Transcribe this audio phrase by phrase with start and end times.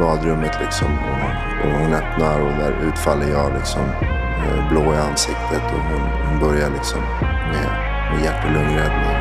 [0.00, 0.98] badrummet liksom.
[0.98, 6.02] Och, och hon öppnar och där utfaller jag liksom eh, blå i ansiktet och hon,
[6.28, 7.00] hon börjar liksom
[7.52, 7.68] med,
[8.12, 9.19] med hjärt och lungräddning.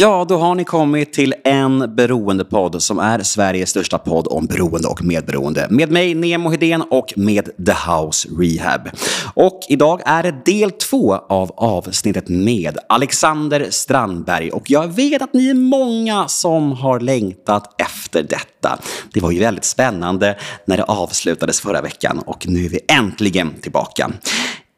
[0.00, 4.88] Ja, då har ni kommit till en beroendepodd som är Sveriges största podd om beroende
[4.88, 5.66] och medberoende.
[5.70, 8.88] Med mig, Nemo Hedén och med The House Rehab.
[9.34, 14.50] Och idag är det del två av avsnittet med Alexander Strandberg.
[14.50, 18.78] Och jag vet att ni är många som har längtat efter detta.
[19.12, 23.54] Det var ju väldigt spännande när det avslutades förra veckan och nu är vi äntligen
[23.62, 24.10] tillbaka.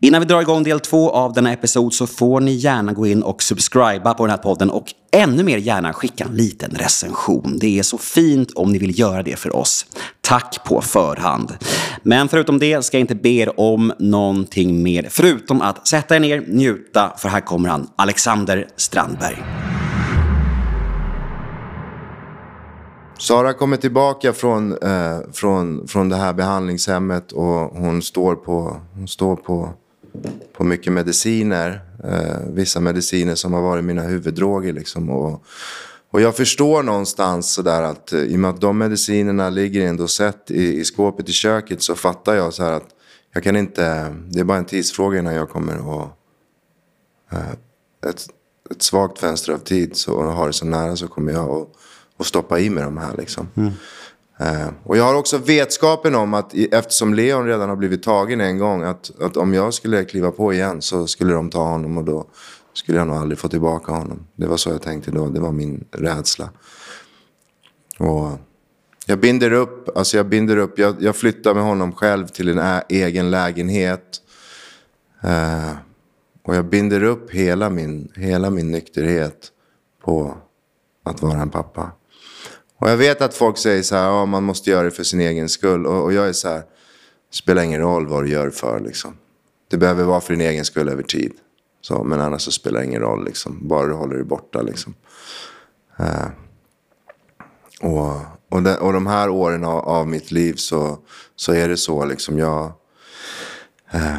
[0.04, 3.22] Innan vi drar igång del två av denna episod så får ni gärna gå in
[3.22, 7.58] och subscriba på den här podden och ännu mer gärna skicka en liten recension.
[7.60, 9.86] Det är så fint om ni vill göra det för oss.
[10.20, 11.56] Tack på förhand.
[12.02, 16.20] Men förutom det ska jag inte be er om någonting mer förutom att sätta er
[16.20, 19.42] ner, njuta, för här kommer han, Alexander Strandberg.
[23.18, 29.08] Sara kommer tillbaka från, eh, från, från det här behandlingshemmet och hon står på, hon
[29.08, 29.68] står på
[30.52, 31.80] på mycket mediciner.
[32.04, 34.72] Eh, vissa mediciner som har varit mina huvuddroger.
[34.72, 35.44] Liksom, och,
[36.10, 40.08] och jag förstår någonstans sådär att eh, i och med att de medicinerna ligger ändå
[40.08, 42.88] sett i, i skåpet i köket så fattar jag så här att
[43.34, 46.08] jag kan inte, det är bara en tidsfråga innan jag kommer att
[47.32, 47.50] eh,
[48.10, 48.26] ett,
[48.70, 51.68] ett svagt fönster av tid så, och har det så nära så kommer jag att,
[52.16, 53.48] att stoppa i mig de här liksom.
[53.54, 53.72] Mm.
[54.42, 58.58] Eh, och jag har också vetskapen om att eftersom Leon redan har blivit tagen en
[58.58, 62.04] gång att, att om jag skulle kliva på igen så skulle de ta honom och
[62.04, 62.26] då
[62.72, 64.26] skulle jag nog aldrig få tillbaka honom.
[64.36, 65.28] Det var så jag tänkte då.
[65.28, 66.50] Det var min rädsla.
[67.98, 68.30] Och
[69.06, 72.80] jag binder upp, alltså jag binder upp, jag, jag flyttar med honom själv till en
[72.88, 74.22] egen lägenhet.
[75.24, 75.72] Uh,
[76.42, 79.48] och jag binder upp hela min, hela min nykterhet
[80.04, 80.36] på
[81.04, 81.90] att vara en pappa.
[82.82, 85.20] Och jag vet att folk säger så här, ja, man måste göra det för sin
[85.20, 85.86] egen skull.
[85.86, 86.62] Och, och jag är så här,
[87.30, 89.16] spelar ingen roll vad du gör för liksom.
[89.70, 91.32] Det behöver vara för din egen skull över tid.
[91.80, 93.68] Så, men annars så spelar det ingen roll liksom.
[93.68, 94.94] Bara du håller dig borta liksom.
[96.00, 96.26] Uh,
[97.80, 98.16] och,
[98.48, 100.98] och, de, och de här åren av, av, mitt liv så,
[101.36, 102.38] så är det så liksom.
[102.38, 102.72] Jag,
[103.94, 104.16] uh,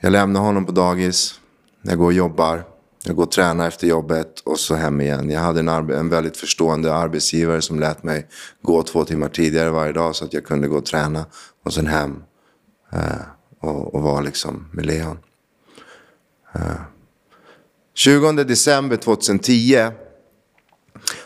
[0.00, 1.40] jag lämnar honom på dagis.
[1.82, 2.64] Jag går och jobbar.
[3.04, 5.30] Jag går och tränar efter jobbet och så hem igen.
[5.30, 8.28] Jag hade en, en väldigt förstående arbetsgivare som lät mig
[8.62, 11.26] gå två timmar tidigare varje dag så att jag kunde gå och träna
[11.64, 12.22] och sen hem
[12.92, 13.20] eh,
[13.60, 15.18] och, och vara liksom med Leon.
[16.54, 16.80] Eh.
[17.94, 19.90] 20 december 2010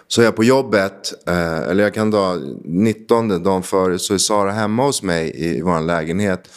[0.09, 4.19] så är jag på jobbet, eh, eller jag kan ta 19 dagen före så är
[4.19, 6.49] Sara hemma hos mig i, i vår lägenhet.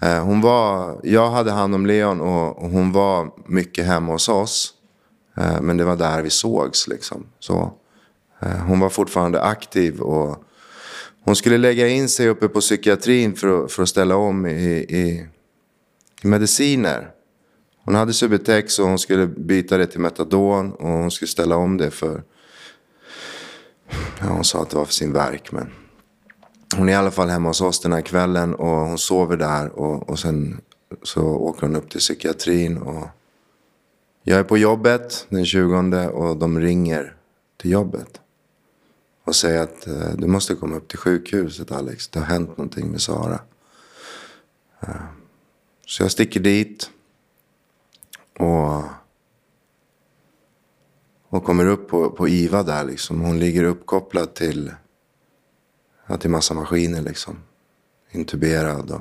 [0.00, 4.74] Eh, hon var, jag hade hand om Leon och, hon var mycket hemma hos oss.
[5.36, 7.26] Eh, men det var där vi sågs liksom.
[7.38, 7.72] Så,
[8.40, 10.42] eh, hon var fortfarande aktiv och
[11.24, 14.86] hon skulle lägga in sig uppe på psykiatrin för att, för att ställa om i,
[14.88, 15.26] i,
[16.22, 17.10] i mediciner.
[17.84, 21.76] Hon hade Subutex och hon skulle byta det till Metadon och hon skulle ställa om
[21.76, 22.22] det för...
[24.20, 25.70] Ja, hon sa att det var för sin verk men
[26.74, 29.68] hon är i alla fall hemma hos oss den här kvällen och hon sover där
[29.68, 30.60] och, och sen
[31.02, 33.08] så åker hon upp till psykiatrin och
[34.22, 37.16] jag är på jobbet den 20 och de ringer
[37.56, 38.20] till jobbet
[39.24, 42.90] och säger att eh, du måste komma upp till sjukhuset Alex, det har hänt någonting
[42.90, 43.40] med Sara.
[44.80, 44.94] Eh,
[45.86, 46.90] så jag sticker dit
[48.38, 48.82] och,
[51.28, 53.20] och kommer upp på, på IVA där liksom.
[53.20, 54.72] Hon ligger uppkopplad till
[56.06, 57.38] att det är massa maskiner liksom.
[58.12, 59.00] Intuberad och...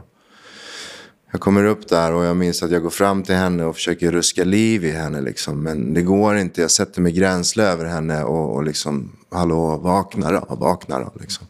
[1.31, 4.11] Jag kommer upp där och jag minns att jag går fram till henne och försöker
[4.11, 5.63] ruska liv i henne liksom.
[5.63, 6.61] Men det går inte.
[6.61, 11.47] Jag sätter mig gränsle över henne och, och liksom, hallå, vakna då, vakna då liksom.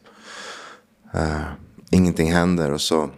[1.15, 1.41] Uh,
[1.91, 3.09] ingenting händer och så,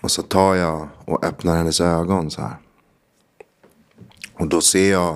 [0.00, 2.56] och så tar jag och öppnar hennes ögon så här.
[4.34, 5.12] Och då ser jag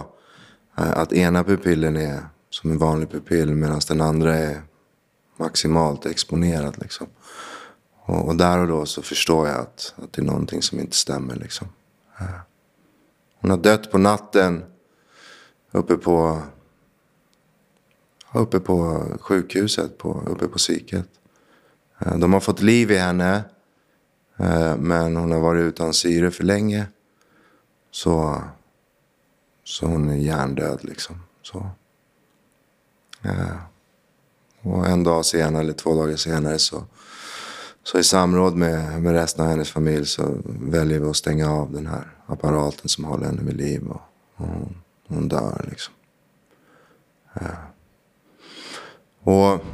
[0.81, 2.21] uh, att ena pupillen är
[2.51, 4.63] som en vanlig pupill medan den andra är
[5.41, 6.79] maximalt exponerad.
[6.79, 7.07] Liksom.
[8.05, 10.97] Och, och, där och då så förstår jag att, att det är någonting som inte
[10.97, 11.35] stämmer.
[11.37, 11.69] Liksom.
[12.21, 12.41] Eh.
[13.41, 14.65] Hon har dött på natten
[15.71, 16.43] uppe på,
[18.33, 21.09] uppe på sjukhuset, på, uppe på psyket.
[21.99, 23.45] Eh, de har fått liv i henne.
[24.37, 26.87] Eh, men hon har varit utan syre för länge.
[27.91, 28.43] Så,
[29.65, 31.17] så hon är hjärndöd liksom.
[31.43, 31.71] Så.
[33.23, 33.70] Ja
[34.63, 36.85] och en dag senare eller två dagar senare så,
[37.83, 41.73] så i samråd med, med resten av hennes familj så väljer vi att stänga av
[41.73, 43.89] den här apparaten som håller henne vid liv.
[43.89, 44.01] Och,
[44.37, 45.95] och hon, hon dör liksom.
[47.33, 47.57] Ja.
[49.23, 49.65] Och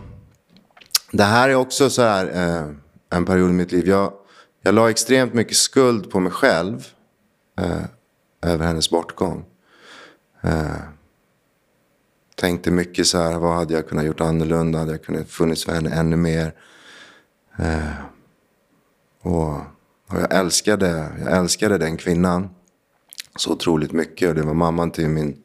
[1.13, 2.71] det här är också så här eh,
[3.11, 3.89] en period i mitt liv.
[3.89, 4.13] Jag,
[4.63, 6.87] jag la extremt mycket skuld på mig själv
[7.61, 7.85] eh,
[8.43, 9.45] över hennes bortgång.
[10.41, 10.96] Eh,
[12.37, 14.79] tänkte mycket så här, vad hade jag kunnat gjort annorlunda?
[14.79, 16.55] Hade jag kunnat funnits för henne ännu mer?
[17.59, 17.93] Eh,
[19.23, 19.53] och,
[20.09, 22.49] och, jag, älskade, jag älskade den kvinnan
[23.37, 24.29] så otroligt mycket.
[24.29, 25.37] Och det var mamman till min,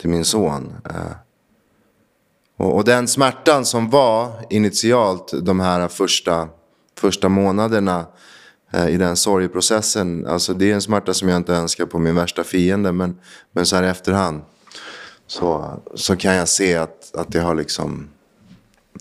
[0.00, 0.74] till min son.
[0.84, 1.12] Eh,
[2.56, 6.48] och, och, den smärtan som var initialt de här första,
[6.98, 8.06] första månaderna
[8.70, 10.26] eh, i den sorgeprocessen.
[10.26, 12.92] Alltså det är en smärta som jag inte önskar på min värsta fiende.
[12.92, 13.18] Men,
[13.52, 14.42] men så här i efterhand
[15.30, 18.08] så, så kan jag se att, att det har liksom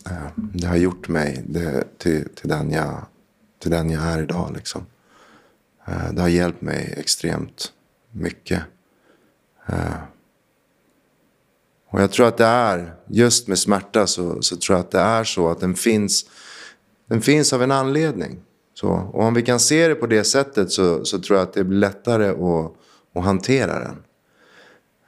[0.06, 3.06] eh, det har gjort mig det, till, till, den jag,
[3.60, 4.52] till den jag är idag.
[4.56, 4.86] Liksom.
[5.88, 7.74] Eh, det har hjälpt mig extremt
[8.12, 8.64] mycket.
[9.66, 9.96] Eh,
[11.90, 15.00] och jag tror att det är, just med smärta så, så tror jag att det
[15.00, 16.26] är så att den finns,
[17.06, 18.42] den finns av en anledning.
[18.74, 21.54] Så, och om vi kan se det på det sättet så, så tror jag att
[21.54, 22.74] det blir lättare att,
[23.14, 24.04] att hantera den.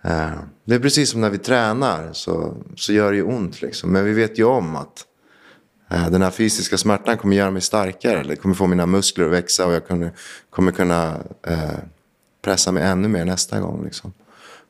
[0.04, 0.32] Eh,
[0.66, 3.62] det är precis som när vi tränar så, så gör det ju ont.
[3.62, 3.92] Liksom.
[3.92, 5.06] Men vi vet ju om att
[5.92, 8.24] eh, den här fysiska smärtan kommer göra mig starkare.
[8.24, 10.12] Det kommer få mina muskler att växa och jag kommer,
[10.50, 11.18] kommer kunna
[11.48, 11.80] eh,
[12.42, 13.84] pressa mig ännu mer nästa gång.
[13.84, 14.14] Liksom.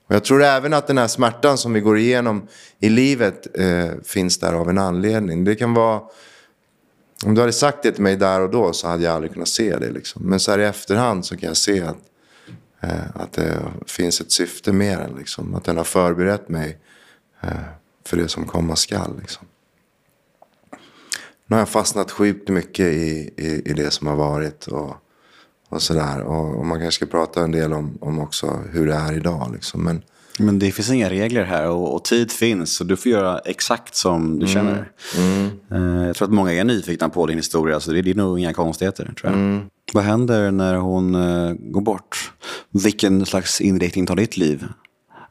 [0.08, 2.48] Och jag tror även att den här smärtan som vi går igenom
[2.80, 5.44] i livet eh, finns där av en anledning.
[5.44, 6.02] Det kan vara...
[7.26, 9.48] Om du hade sagt det till mig där och då så hade jag aldrig kunnat
[9.48, 9.90] se det.
[9.90, 10.22] Liksom.
[10.26, 11.98] Men så här i efterhand så kan jag se att
[12.82, 15.16] Eh, att det finns ett syfte med den.
[15.18, 15.56] Liksom.
[15.56, 16.78] Att den har förberett mig
[17.42, 17.50] eh,
[18.06, 19.20] för det som komma skall.
[19.20, 19.48] Liksom.
[21.46, 24.68] Nu har jag fastnat sjukt mycket i, i, i det som har varit.
[24.68, 24.96] Och,
[25.70, 26.22] och sådär.
[26.22, 29.52] Och, och, man kanske ska prata en del om, om också hur det är idag.
[29.54, 29.84] Liksom.
[29.84, 30.04] Men,
[30.40, 32.76] men det finns inga regler här och, och, tid finns.
[32.76, 34.48] Så du får göra exakt som du mm.
[34.48, 34.92] känner.
[35.18, 35.52] Mm.
[35.72, 37.80] Uh, jag tror att många är nyfikna på din historia.
[37.80, 39.04] Så det, är nog inga konstigheter.
[39.04, 39.34] tror jag.
[39.34, 39.62] Mm.
[39.94, 42.32] Vad händer när hon uh, går bort?
[42.70, 44.66] Vilken slags inriktning tar ditt liv?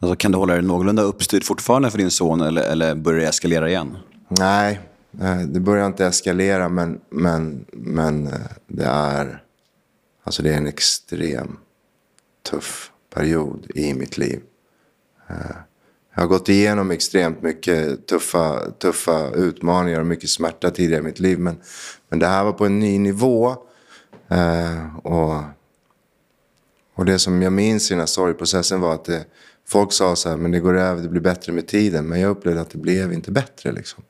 [0.01, 3.27] Alltså, kan du hålla dig någorlunda uppstyrd fortfarande för din son eller, eller börjar det
[3.27, 3.97] eskalera igen?
[4.29, 4.81] Nej,
[5.21, 8.33] eh, det börjar inte eskalera men, men, men eh,
[8.67, 9.43] det är,
[10.25, 11.57] alltså det är en extrem
[12.51, 14.41] tuff period i mitt liv.
[16.15, 21.21] Jag har gått igenom extremt mycket tuffa, tuffa utmaningar och mycket smärta tidigare i mitt
[21.21, 21.39] liv.
[21.39, 21.57] Men,
[22.09, 23.57] men det här var på en ny nivå.
[24.29, 25.43] Eh, och
[27.01, 29.25] och det som jag minns i den här sorgprocessen var att det,
[29.69, 32.07] folk sa så här, men det går över, det blir bättre med tiden.
[32.07, 33.73] Men jag upplevde att det blev inte bättre.
[33.73, 34.05] Liksom.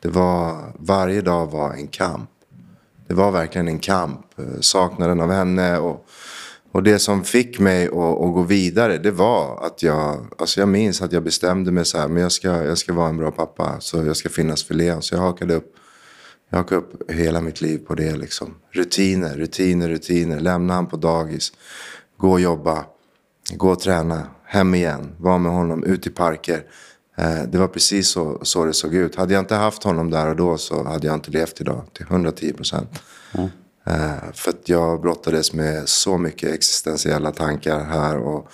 [0.00, 2.30] Det var, varje dag var en kamp.
[3.06, 4.38] Det var verkligen en kamp.
[4.38, 6.06] Eh, saknaden av henne och,
[6.72, 10.68] och det som fick mig att, att, gå vidare, det var att jag, alltså jag
[10.68, 13.30] minns att jag bestämde mig så här, men jag ska, jag ska vara en bra
[13.30, 15.02] pappa, så jag ska finnas för Leon.
[15.02, 15.74] Så jag hakade upp,
[16.50, 18.54] jag hakade upp hela mitt liv på det liksom.
[18.70, 20.40] Rutiner, rutiner, rutiner.
[20.40, 21.52] Lämna han på dagis
[22.16, 22.84] gå och jobba,
[23.56, 26.62] gå och träna, hem igen, vara med honom, ut i parker.
[27.16, 29.16] Eh, det var precis så, så det såg ut.
[29.16, 32.06] Hade jag inte haft honom där och då så hade jag inte levt idag till
[32.10, 33.02] 110 procent.
[33.32, 33.48] Mm.
[33.88, 38.48] Eh, för att jag brottades med så mycket existentiella tankar här och,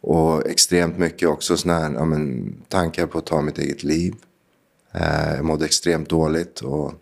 [0.00, 4.14] och extremt mycket också såna här, ja, men, tankar på att ta mitt eget liv.
[4.92, 6.94] Eh, jag mådde extremt dåligt och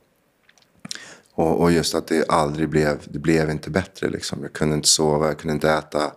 [1.35, 4.43] och, och, just att det aldrig blev, det blev inte bättre liksom.
[4.43, 6.13] Jag kunde inte sova, jag kunde inte äta.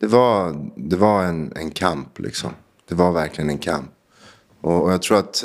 [0.00, 2.50] Det var, det var en, en kamp liksom.
[2.88, 3.90] Det var verkligen en kamp.
[4.60, 5.44] Och, och jag tror att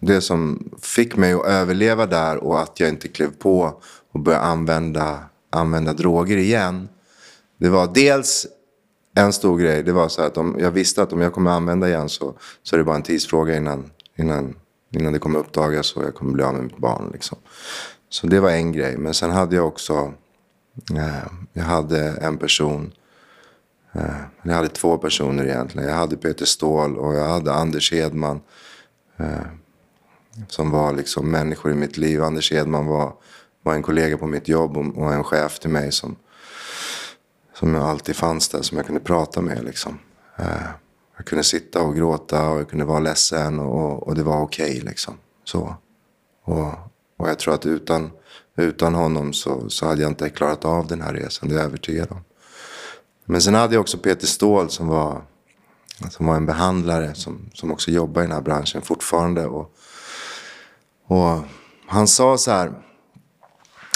[0.00, 4.44] det som fick mig att överleva där och att jag inte klev på och började
[4.44, 6.88] använda, använda droger igen.
[7.58, 8.46] Det var dels
[9.14, 9.82] en stor grej.
[9.82, 12.76] Det var så att om jag visste att om jag kommer använda igen så, så
[12.76, 14.54] är det bara en tidsfråga innan, innan,
[14.90, 17.10] innan det kommer uppdagas och jag kommer bli av med mitt barn.
[17.12, 17.38] Liksom.
[18.08, 18.96] Så det var en grej.
[18.96, 20.12] Men sen hade jag också,
[20.96, 22.92] eh, jag hade en person,
[23.92, 25.88] eh, jag hade två personer egentligen.
[25.88, 28.40] Jag hade Peter Ståhl och jag hade Anders Hedman.
[29.16, 29.46] Eh,
[30.48, 32.22] som var liksom människor i mitt liv.
[32.22, 33.12] Anders Hedman var,
[33.62, 36.16] var en kollega på mitt jobb och, en chef till mig som,
[37.54, 39.64] som alltid fanns där, som jag kunde prata med.
[39.64, 39.98] Liksom.
[40.36, 40.68] Eh,
[41.16, 44.70] jag kunde sitta och gråta och jag kunde vara ledsen och, och det var okej.
[44.70, 45.14] Okay, liksom.
[45.44, 45.74] Så.
[46.44, 46.72] Och,
[47.16, 48.10] och jag tror att utan,
[48.56, 51.66] utan honom så, så hade jag inte klarat av den här resan, det är jag
[51.66, 52.24] övertygad om.
[53.24, 55.22] Men sen hade jag också Peter Ståhl som var,
[56.10, 59.46] som var en behandlare som, som också jobbar i den här branschen fortfarande.
[59.46, 59.74] Och,
[61.06, 61.38] Och
[61.86, 62.72] han sa så här,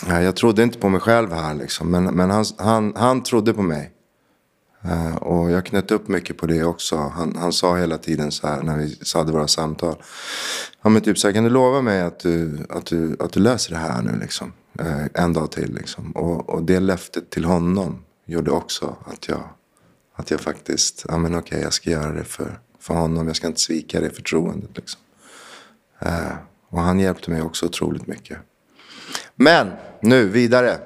[0.05, 3.63] jag trodde inte på mig själv här liksom, men, men han, han, han trodde på
[3.63, 3.93] mig.
[4.89, 6.97] Eh, och jag knöt upp mycket på det också.
[6.97, 10.03] Han, han sa hela tiden så här när vi hade våra samtal.
[10.83, 13.41] Ja men typ så här, kan du lova mig att du, att du, att du
[13.41, 14.53] löser det här nu liksom?
[14.79, 16.13] Eh, en dag till liksom.
[16.13, 19.49] Och, och det löftet till honom gjorde också att jag,
[20.15, 23.27] att jag faktiskt, ja men okej okay, jag ska göra det för, för honom.
[23.27, 25.01] Jag ska inte svika det förtroendet liksom.
[25.99, 26.37] Eh,
[26.69, 28.39] och han hjälpte mig också otroligt mycket.
[29.35, 29.71] Men
[30.01, 30.79] nu vidare.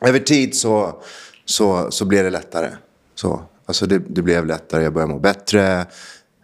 [0.00, 1.02] Över tid så,
[1.44, 2.70] så, så blev det lättare.
[3.14, 5.86] Så, alltså det, det blev lättare, jag började må bättre.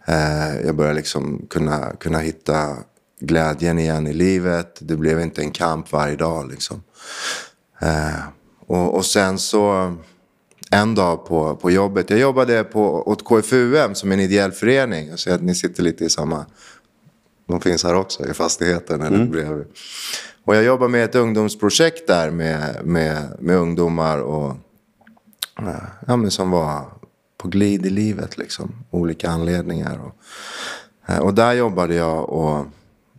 [0.07, 2.77] Eh, jag började liksom kunna, kunna hitta
[3.19, 4.77] glädjen igen i livet.
[4.79, 6.51] Det blev inte en kamp varje dag.
[6.51, 6.83] Liksom.
[7.79, 8.19] Eh,
[8.67, 9.95] och, och sen så
[10.71, 12.09] en dag på, på jobbet.
[12.09, 15.07] Jag jobbade på, åt KFUM som en ideell förening.
[15.07, 16.45] Jag ser att ni sitter lite i samma...
[17.47, 19.01] De finns här också i fastigheten.
[19.01, 19.31] Eller mm.
[19.31, 19.65] bredvid.
[20.45, 24.49] Och jag jobbar med ett ungdomsprojekt där med, med, med ungdomar och
[25.59, 26.85] eh, ja, men som var
[27.37, 28.37] på glid i livet.
[28.37, 28.85] Liksom.
[28.91, 29.99] Olika anledningar.
[30.05, 30.15] Och,
[31.09, 32.29] eh, och där jobbade jag.
[32.29, 32.65] Och,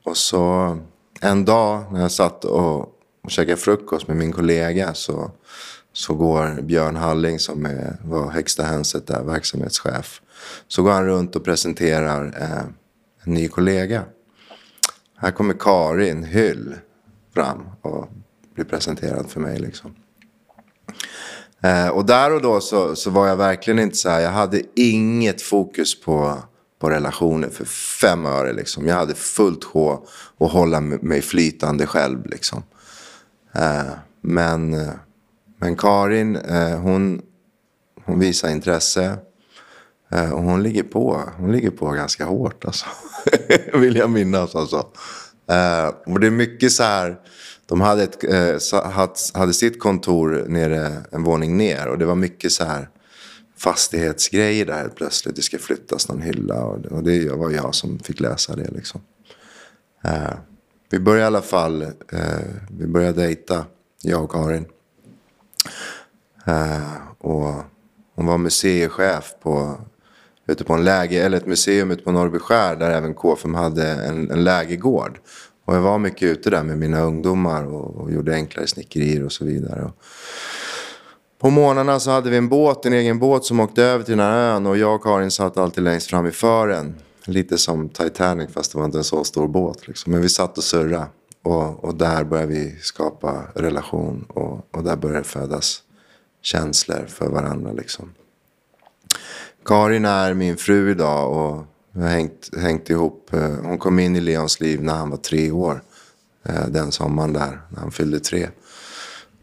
[0.05, 0.79] och så
[1.21, 2.81] en dag när jag satt och,
[3.25, 5.31] och käkade frukost med min kollega så,
[5.93, 10.21] så går Björn Halling som är, var högsta hönset där, verksamhetschef.
[10.69, 12.65] Så går han runt och presenterar eh,
[13.25, 14.03] en ny kollega.
[15.17, 16.75] Här kommer Karin Hyll
[17.37, 18.09] fram och
[18.55, 19.59] blir presenterad för mig.
[19.59, 19.95] Liksom.
[21.63, 24.63] Eh, och där och då så, så var jag verkligen inte så här, jag hade
[24.75, 26.39] inget fokus på,
[26.81, 27.65] på relationer för
[28.01, 28.53] fem öre.
[28.53, 28.87] Liksom.
[28.87, 30.07] Jag hade fullt sjå
[30.39, 32.27] att hålla mig flytande själv.
[32.27, 32.63] Liksom.
[33.53, 34.91] Eh, men,
[35.59, 37.23] men Karin, eh, hon,
[38.05, 39.19] hon visar intresse.
[40.13, 42.87] Eh, och hon ligger på, hon ligger på ganska hårt alltså.
[43.75, 44.87] Vill jag minnas alltså.
[45.53, 47.21] Uh, och det är mycket så här
[47.67, 52.53] de hade, ett, uh, hade sitt kontor nere en våning ner och det var mycket
[52.53, 52.89] så här
[53.57, 55.37] fastighetsgrejer där helt plötsligt.
[55.37, 59.01] Det ska flyttas någon hylla och, och det var jag som fick läsa det liksom.
[60.05, 60.35] Uh,
[60.91, 61.87] vi började i alla fall,
[62.71, 63.65] vi började dejta,
[64.03, 64.67] jag och Karin.
[67.19, 67.55] Och
[68.15, 69.81] hon var museichef på,
[70.47, 73.89] ute på en läge, eller ett museum ute på Norrby skär där även KFM hade
[73.89, 75.19] en, en lägergård.
[75.65, 79.33] Och jag var mycket ute där med mina ungdomar och, och gjorde enklare snickerier och
[79.33, 79.85] så vidare.
[79.85, 80.03] Och
[81.39, 84.27] på morgnarna så hade vi en båt, en egen båt som åkte över till den
[84.27, 86.95] här ön och jag och Karin satt alltid längst fram i fören.
[87.25, 89.89] Lite som Titanic fast det var inte en så stor båt.
[89.89, 90.13] Liksom.
[90.13, 91.07] Men vi satt och surrade
[91.43, 95.83] och, och där började vi skapa relation och, och där började det födas
[96.43, 97.73] känslor för varandra.
[97.73, 98.13] Liksom.
[99.67, 103.33] Karin är min fru idag och vi har hängt, hängt ihop.
[103.35, 105.83] Eh, hon kom in i Leons liv när han var tre år.
[106.43, 108.49] Eh, den sommaren där, när han fyllde tre.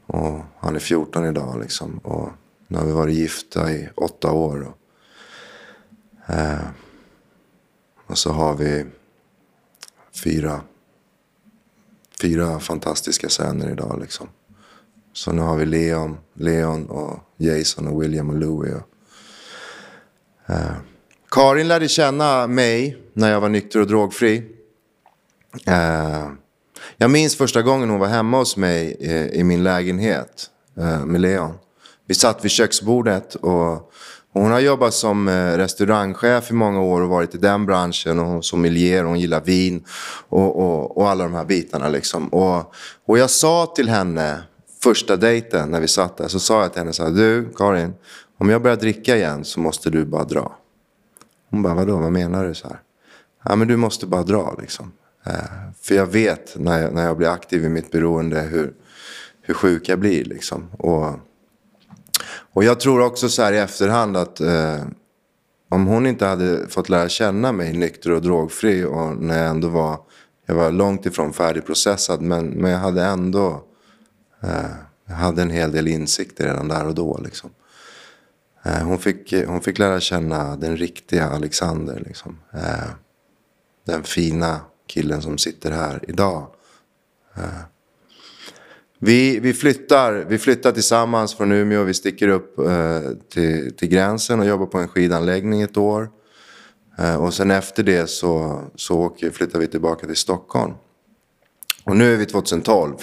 [0.05, 1.97] Och han är 14 idag liksom.
[1.97, 2.29] Och
[2.67, 4.67] nu har vi varit gifta i åtta år.
[4.67, 6.67] Och, eh,
[8.07, 8.85] och så har vi
[10.23, 10.61] fyra,
[12.21, 14.27] fyra fantastiska söner idag liksom.
[15.13, 18.73] Så nu har vi Leon, Leon och Jason och William och Louie.
[18.73, 18.92] Och,
[20.49, 20.55] eh,
[21.31, 24.43] Karin lärde känna mig när jag var nykter och drogfri.
[25.67, 26.27] Eh,
[26.97, 31.21] jag minns första gången hon var hemma hos mig i, i min lägenhet eh, med
[31.21, 31.53] Leon.
[32.07, 33.89] Vi satt vid köksbordet och,
[34.35, 39.03] hon har jobbat som restaurangchef i många år och varit i den branschen och sommelier
[39.03, 39.83] och hon gillar vin
[40.29, 41.89] och, och, och alla de här bitarna.
[41.89, 42.27] Liksom.
[42.27, 42.73] Och,
[43.05, 44.43] och jag sa till henne
[44.83, 47.93] första dejten när vi satt där så sa jag till henne så här, du Karin,
[48.37, 50.57] om jag börjar dricka igen så måste du bara dra.
[51.49, 52.53] Hon bara, vadå, vad menar du?
[52.53, 52.79] så här?
[53.43, 54.91] Ja, men du måste bara dra liksom.
[55.25, 55.33] Eh,
[55.81, 58.73] för jag vet när jag, när jag blir aktiv i mitt beroende hur,
[59.41, 60.69] hur sjuk jag blir liksom.
[60.71, 61.19] Och,
[62.53, 64.83] och jag tror också så här i efterhand att eh,
[65.69, 69.67] om hon inte hade fått lära känna mig nykter och drogfri och när jag ändå
[69.67, 69.99] var,
[70.45, 73.63] jag var långt ifrån färdigprocessad men, men jag hade ändå,
[74.43, 74.71] eh,
[75.07, 77.49] jag hade en hel del insikter redan där och då liksom.
[78.65, 82.03] Eh, hon fick, eh, hon fick lära känna den riktiga Alexander.
[82.05, 82.39] Liksom.
[82.53, 82.89] Eh,
[83.85, 86.47] den fina killen som sitter här idag.
[88.99, 91.83] Vi, vi, flyttar, vi flyttar tillsammans från Umeå.
[91.83, 92.55] Vi sticker upp
[93.29, 96.09] till, till gränsen och jobbar på en skidanläggning ett år.
[97.19, 100.73] Och sen efter det så, så åker, flyttar vi tillbaka till Stockholm.
[101.83, 102.95] Och nu är vi 2012.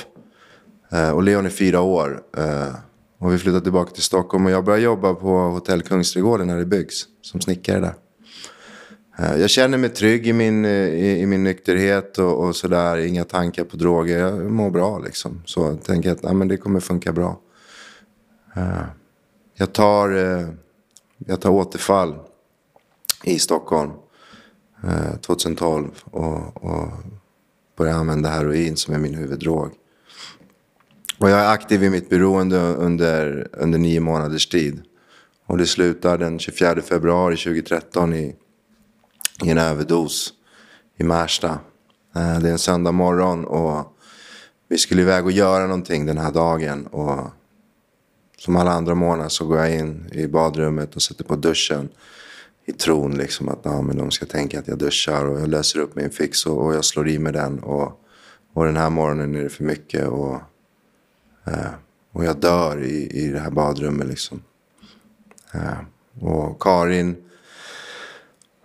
[1.14, 2.22] Och Leon är fyra år.
[3.20, 6.66] Och vi flyttade tillbaka till Stockholm och jag började jobba på Hotell Kungsträdgården när det
[6.66, 7.06] byggs.
[7.22, 7.94] Som snickare där.
[9.18, 12.96] Eh, jag känner mig trygg i min, eh, i, i min nykterhet och, och sådär.
[12.96, 14.18] Inga tankar på droger.
[14.18, 15.42] Jag mår bra liksom.
[15.46, 17.40] Så jag tänker att ja, men det kommer funka bra.
[18.56, 18.82] Eh,
[19.54, 20.08] jag, tar,
[21.18, 22.14] jag tar återfall
[23.24, 23.90] i Stockholm
[25.26, 26.88] 2012 och, och
[27.76, 29.70] börjar använda heroin som är min huvuddrog.
[31.20, 34.82] Och jag är aktiv i mitt beroende under, under nio månaders tid.
[35.46, 38.36] Och det slutar den 24 februari 2013 i
[39.44, 40.32] i en överdos
[40.98, 41.58] i Märsta.
[42.16, 43.96] Eh, det är en söndag morgon och
[44.68, 46.86] vi skulle iväg och göra någonting den här dagen.
[46.86, 47.30] Och
[48.38, 51.88] som alla andra morgnar så går jag in i badrummet och sätter på duschen
[52.66, 55.80] i tron liksom att ja, men de ska tänka att jag duschar och jag löser
[55.80, 57.58] upp min fix och, och jag slår i mig den.
[57.58, 58.00] Och,
[58.54, 60.40] och den här morgonen är det för mycket och,
[61.44, 61.70] eh,
[62.12, 64.42] och jag dör i, i det här badrummet liksom.
[65.52, 65.78] Eh,
[66.26, 67.16] och Karin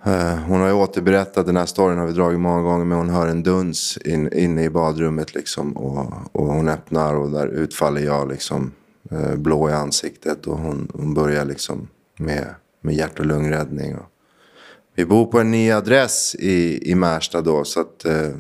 [0.07, 3.09] Eh, hon har ju återberättat den här storyn har vi dragit många gånger men hon
[3.09, 8.01] hör en duns in, inne i badrummet liksom och, och hon öppnar och där utfaller
[8.01, 8.71] jag liksom
[9.11, 13.95] eh, blå i ansiktet och hon, hon börjar liksom med, med hjärt och lungräddning.
[13.95, 14.05] Och
[14.95, 18.31] vi bor på en ny adress i, i Märsta då så att eh,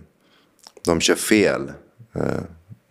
[0.85, 1.71] de kör fel
[2.13, 2.41] eh,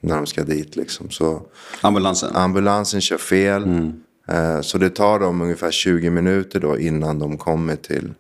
[0.05, 1.11] när de ska dit liksom.
[1.11, 1.43] Så
[1.81, 2.37] ambulansen?
[2.37, 3.63] Ambulansen kör fel.
[3.63, 4.03] Mm.
[4.29, 8.15] Eh, så det tar dem ungefär 20 minuter då innan de kommer till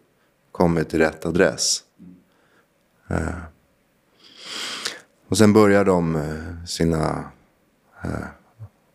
[0.52, 1.82] kommer till rätt adress.
[3.10, 3.38] Eh,
[5.28, 7.30] och sen börjar de eh, sina
[8.04, 8.26] eh,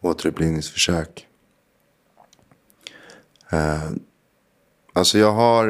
[0.01, 1.25] återupplivningsförsök.
[4.93, 5.65] Alltså jag har...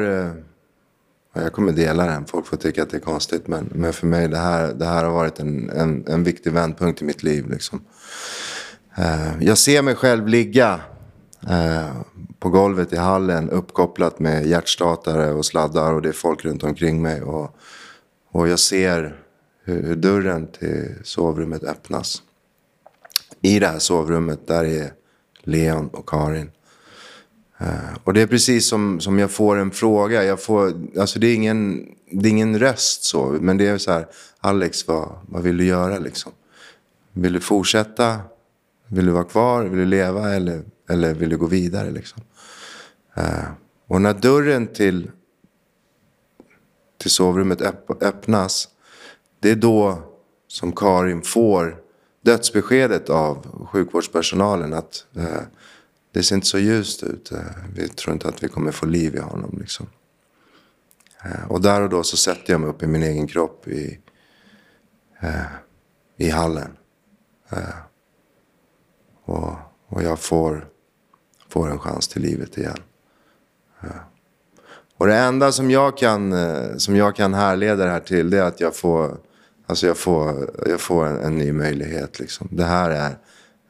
[1.32, 2.26] Jag kommer dela den.
[2.26, 3.48] Folk får tycka att det är konstigt.
[3.48, 7.02] Men, men för mig det här, det här har varit en, en, en viktig vändpunkt
[7.02, 7.50] i mitt liv.
[7.50, 7.84] Liksom.
[8.96, 10.80] Eh, jag ser mig själv ligga
[11.48, 12.00] Eh,
[12.38, 17.02] på golvet i hallen uppkopplat med hjärtstartare och sladdar och det är folk runt omkring
[17.02, 17.22] mig.
[17.22, 17.56] Och,
[18.30, 19.22] och jag ser
[19.64, 22.22] hur, hur dörren till sovrummet öppnas.
[23.42, 24.92] I det här sovrummet där är
[25.42, 26.50] Leon och Karin.
[27.60, 30.24] Eh, och det är precis som, som jag får en fråga.
[30.24, 33.92] Jag får, alltså det, är ingen, det är ingen röst så, men det är så
[33.92, 34.06] här.
[34.40, 36.32] Alex, vad, vad vill du göra liksom?
[37.12, 38.20] Vill du fortsätta?
[38.86, 39.64] Vill du vara kvar?
[39.64, 40.34] Vill du leva?
[40.34, 41.90] Eller eller vill du gå vidare?
[41.90, 42.22] Liksom?
[43.14, 43.44] Eh,
[43.86, 45.10] och när dörren till,
[46.98, 48.68] till sovrummet öpp öppnas,
[49.40, 50.02] det är då
[50.48, 51.76] som Karin får
[52.22, 55.42] dödsbeskedet av sjukvårdspersonalen att eh,
[56.12, 57.32] det ser inte så ljust ut.
[57.74, 59.58] Vi tror inte att vi kommer få liv i honom.
[59.60, 59.86] Liksom.
[61.24, 64.00] Eh, och där och då så sätter jag mig upp i min egen kropp i,
[65.20, 65.42] eh,
[66.16, 66.76] i hallen.
[67.50, 67.78] Eh,
[69.24, 69.54] och,
[69.86, 70.66] och jag får
[71.48, 72.78] får en chans till livet igen.
[74.96, 76.34] Och det enda som jag kan,
[76.80, 79.16] som jag kan härleda det här till det är att jag får,
[79.66, 82.20] alltså jag får, jag får en, en ny möjlighet.
[82.20, 82.48] Liksom.
[82.50, 83.18] Det här är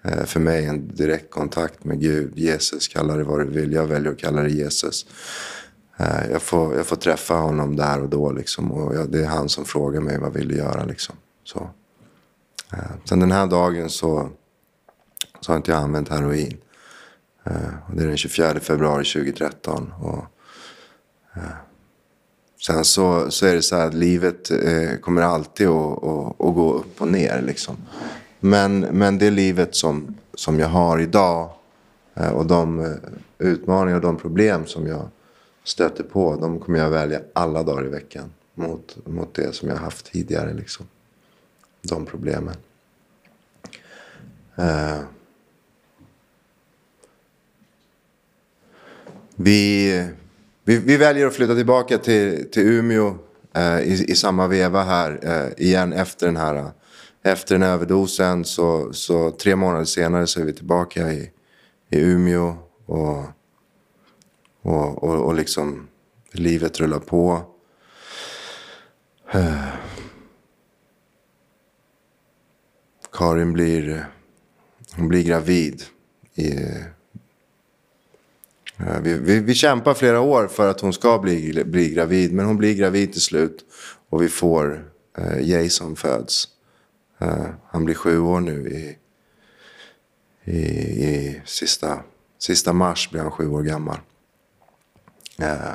[0.03, 2.39] Eh, för mig en direkt kontakt med Gud.
[2.39, 3.73] Jesus, kalla det vad du vill.
[3.73, 5.07] Jag väljer att kalla det Jesus.
[5.97, 8.33] Eh, jag får, jag får träffa honom där och då.
[8.33, 10.85] Liksom, och jag, det är han som frågar mig vad vill du göra.
[10.85, 11.17] Liksom.
[11.45, 11.71] Så.
[12.73, 14.29] Eh, sen den här dagen så,
[15.41, 16.57] så har inte jag använt heroin.
[17.89, 19.93] Och det är den 24 februari 2013.
[20.01, 20.25] Och,
[22.67, 24.51] sen så, så är det så här att livet
[25.01, 27.43] kommer alltid att, att, att, gå upp och ner.
[27.43, 27.77] Liksom.
[28.41, 31.51] Men, men det livet som, som jag har idag
[32.15, 32.93] eh, och de eh,
[33.39, 35.09] utmaningar och de problem som jag
[35.65, 39.77] stöter på, de kommer jag välja alla dagar i veckan mot, mot det som jag
[39.77, 40.55] haft tidigare.
[40.55, 40.87] Liksom.
[41.83, 42.55] De problemen.
[44.57, 45.01] Eh,
[49.35, 50.09] vi,
[50.65, 53.19] vi, vi, väljer att flytta tillbaka till, till Umeå
[53.57, 56.71] uh, i, i, samma veva här uh, igen efter den här
[57.23, 58.45] efter den överdosen.
[58.45, 61.31] Så, så tre månader senare så är vi tillbaka i,
[61.91, 62.57] i Umeå
[62.87, 63.25] och,
[64.63, 65.89] och, och, och liksom
[66.33, 67.43] livet rullar på.
[69.33, 69.69] Eh.
[73.13, 74.07] Karin blir,
[74.97, 75.83] hon blir gravid
[76.35, 76.53] i
[78.77, 82.33] eh, vi, vi, vi, kämpar flera år för att hon ska bli, bli gravid.
[82.33, 83.65] Men hon blir gravid till slut.
[84.09, 86.49] Och vi får eh, Jason föds.
[87.21, 88.69] Eh, han blir sju år nu.
[88.69, 88.99] I,
[90.45, 90.59] i,
[91.05, 91.99] i sista,
[92.39, 93.99] sista mars blir han sju år gammal.
[95.39, 95.73] Eh.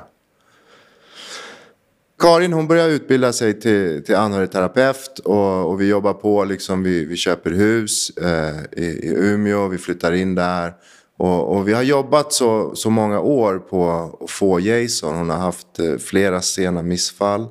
[2.19, 6.45] Karin hon börjar utbilda sig till, till anhörigterapeut och, och vi jobbar på.
[6.45, 10.73] Liksom, vi, vi köper hus eh, i, i Umeå, vi flyttar in där.
[11.17, 13.89] Och, och, vi har jobbat så, så många år på
[14.21, 15.15] att få Jason.
[15.15, 17.47] Hon har haft eh, flera sena missfall.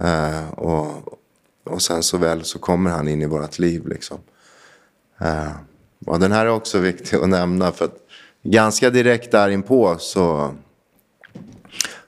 [0.00, 1.17] Eh, och,
[1.68, 4.18] och sen så väl så kommer han in i vårt liv liksom.
[5.22, 5.52] Uh,
[6.06, 7.96] och den här är också viktig att nämna för att
[8.42, 10.54] ganska direkt där inpå så,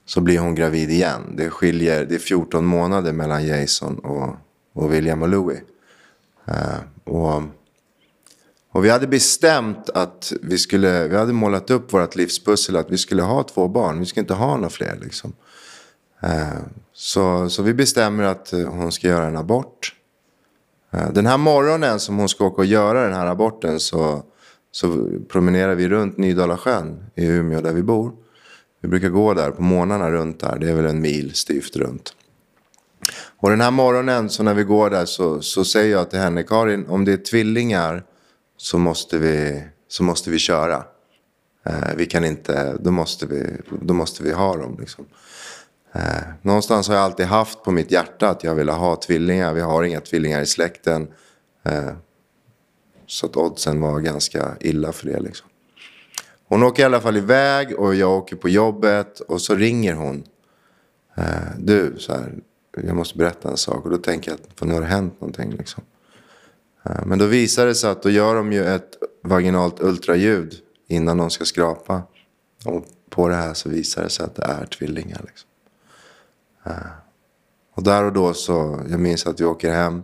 [0.05, 1.35] så blir hon gravid igen.
[1.37, 4.37] Det skiljer, det är 14 månader mellan Jason och,
[4.73, 5.61] och William och Louis.
[6.49, 7.43] Uh, eh, och,
[8.73, 12.99] och vi hade bestämt att vi skulle, vi hade målat upp vårt livspussel att vi
[12.99, 14.01] skulle ha två barn.
[14.01, 15.33] Vi skulle inte ha några fler liksom.
[16.23, 16.61] Eh,
[16.93, 19.95] så, så vi bestämmer att eh, hon ska göra en abort.
[20.91, 24.23] Eh, den här morgonen som hon ska åka och göra den här aborten så,
[24.71, 28.13] så promenerar vi runt Nydala sjön i Umeå där vi bor.
[28.83, 30.59] Vi brukar gå där på morgnarna runt där.
[30.59, 32.15] Det är väl en mil styvt runt.
[33.37, 36.43] Och den här morgonen så när vi går där så, så säger jag till henne,
[36.43, 38.05] Karin, om det är tvillingar
[38.57, 40.85] så måste vi, så måste vi köra.
[41.67, 45.05] Eh, vi kan inte, då måste vi, då måste vi ha dem liksom.
[45.93, 49.55] Eh, någonstans har jag alltid haft på mitt hjärta att jag ville ha tvillingar.
[49.55, 51.09] Vi har inga tvillingar i släkten.
[51.63, 51.93] Eh,
[53.07, 55.49] så att oddsen var ganska illa för det liksom.
[56.49, 60.25] Hon åker i alla fall iväg och jag åker på jobbet och så ringer hon.
[61.15, 61.25] Eh,
[61.59, 62.35] du, så här,
[62.77, 63.85] jag måste berätta en sak.
[63.85, 65.51] Och då tänker jag att nu har det hänt någonting.
[65.51, 65.83] Liksom.
[66.83, 68.91] Eh, men då visar det sig att då gör de ju ett
[69.23, 70.55] vaginalt ultraljud
[70.89, 72.03] innan de ska skrapa.
[72.65, 75.21] Och på det här så visar det sig att det är tvillingar.
[75.27, 75.50] Liksom.
[76.67, 76.73] Eh,
[77.75, 80.03] och där och då så, jag minns att vi åker hem.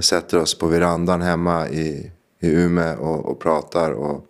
[0.00, 3.90] Sätter oss på verandan hemma i, i Umeå och, och pratar.
[3.90, 4.26] Och,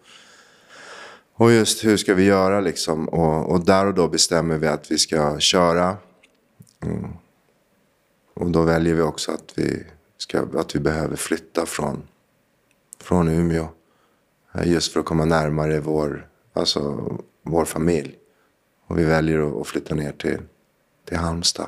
[1.35, 3.09] och just hur ska vi göra liksom.
[3.09, 5.96] Och, och där och då bestämmer vi att vi ska köra.
[6.83, 7.11] Mm.
[8.35, 9.85] Och då väljer vi också att vi,
[10.18, 12.02] ska, att vi behöver flytta från,
[13.00, 13.68] från Umeå.
[14.55, 18.18] Eh, just för att komma närmare vår, alltså, vår familj.
[18.87, 20.38] Och vi väljer att flytta ner till,
[21.04, 21.66] till Halmstad.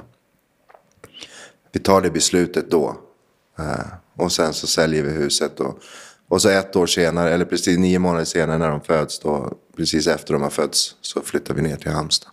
[1.72, 2.96] Vi tar det beslutet då.
[3.58, 5.60] Eh, och sen så säljer vi huset.
[5.60, 5.78] Och,
[6.28, 10.06] och så ett år senare, eller precis nio månader senare när de föds, då, precis
[10.06, 12.30] efter de har fötts, så flyttar vi ner till Halmstad.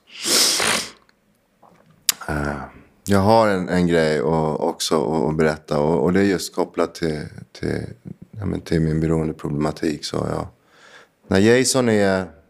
[2.27, 2.61] Eh,
[3.05, 6.95] jag har en, en grej och, också att berätta och, och, det är just kopplat
[6.95, 7.27] till,
[7.59, 7.83] till,
[8.31, 10.05] ja, till min beroendeproblematik.
[10.05, 10.47] Så jag,
[11.27, 12.40] när Jason är...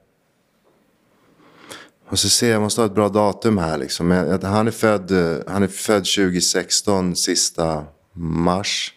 [2.12, 3.78] Och så ser jag jag måste ha ett bra datum här.
[3.78, 4.12] Liksom.
[4.44, 8.94] Han, är född, eh, han är född 2016, sista mars.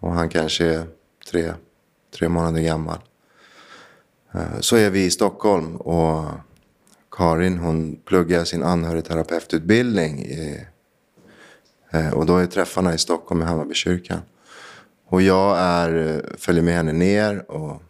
[0.00, 0.86] Och han kanske är
[1.30, 1.52] tre,
[2.18, 2.98] tre månader gammal.
[4.34, 6.24] Eh, så är vi i Stockholm och
[7.10, 10.66] Karin hon pluggar sin anhörigterapeututbildning i
[11.90, 14.20] eh, och då är träffarna i Stockholm i Hammarbykyrkan.
[15.08, 17.82] Och jag är, följer med henne ner och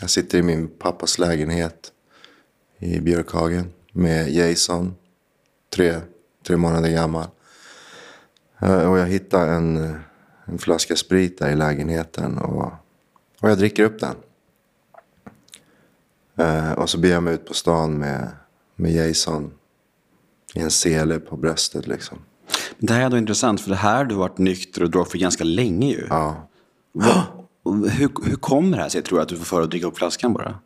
[0.00, 1.92] jag sitter i min pappas lägenhet
[2.78, 4.94] i Björkhagen med Jason,
[5.74, 6.00] tre,
[6.46, 7.26] tre månader gammal.
[8.58, 9.98] Eh, och jag hittar en,
[10.44, 12.72] en flaska sprit där i lägenheten och,
[13.40, 14.14] och jag dricker upp den.
[16.76, 18.28] Och så ber jag mig ut på stan med,
[18.74, 19.52] med Jason
[20.54, 22.18] i en sele på bröstet liksom.
[22.78, 25.44] Det här är ändå intressant, för det här har du varit nykter och för ganska
[25.44, 26.06] länge ju.
[26.08, 26.48] Ja.
[27.64, 29.98] hur, hur kommer det här sig, tror du, att du får för att dricka upp
[29.98, 30.58] flaskan bara?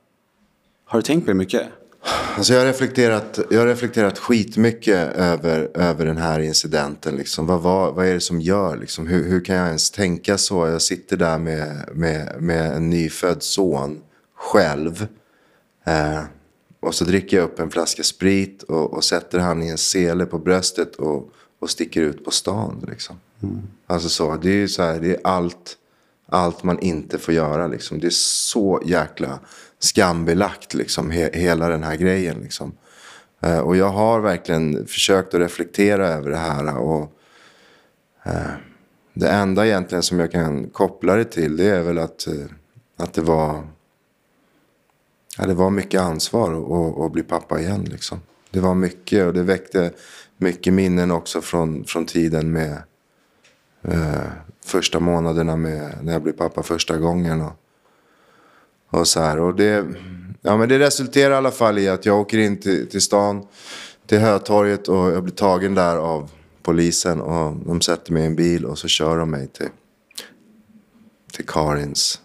[0.84, 1.66] Har du tänkt på det mycket?
[2.36, 7.16] Alltså jag, har reflekterat, jag har reflekterat skitmycket över, över den här incidenten.
[7.16, 7.46] Liksom.
[7.46, 8.76] Vad, vad, vad är det som gör?
[8.76, 9.06] Liksom?
[9.06, 10.68] Hur, hur kan jag ens tänka så?
[10.68, 14.02] Jag sitter där med, med, med en nyfödd son
[14.36, 15.06] själv.
[15.84, 16.22] Eh,
[16.80, 20.26] och så dricker jag upp en flaska sprit och, och sätter han i en sele
[20.26, 22.86] på bröstet och, och sticker ut på stan.
[22.90, 23.16] Liksom.
[23.42, 23.62] Mm.
[23.86, 25.76] Alltså så, det är så här, det är allt,
[26.28, 27.66] allt man inte får göra.
[27.66, 28.00] Liksom.
[28.00, 29.38] Det är så jäkla
[29.82, 32.36] skambelagt, liksom, he, hela den här grejen.
[32.42, 32.72] Liksom.
[33.40, 36.76] Eh, och jag har verkligen försökt att reflektera över det här.
[36.76, 37.12] Och,
[38.24, 38.50] eh,
[39.14, 42.44] det enda egentligen som jag kan koppla det till det är väl att, eh,
[42.96, 43.64] att det var
[45.38, 47.84] Ja, det var mycket ansvar att, att bli pappa igen.
[47.84, 48.20] Liksom.
[48.50, 49.92] Det var mycket och det väckte
[50.36, 52.82] mycket minnen också från, från tiden med
[53.82, 54.22] eh,
[54.64, 57.40] första månaderna med, när jag blev pappa första gången.
[57.40, 57.52] Och,
[58.92, 59.40] och så här.
[59.40, 59.86] Och det,
[60.40, 63.46] ja, men det resulterar i alla fall i att jag åker in till, till stan,
[64.06, 66.30] till Hötorget och jag blir tagen där av
[66.62, 67.20] polisen.
[67.20, 69.68] Och de sätter mig i en bil och så kör de mig till,
[71.32, 72.20] till Karins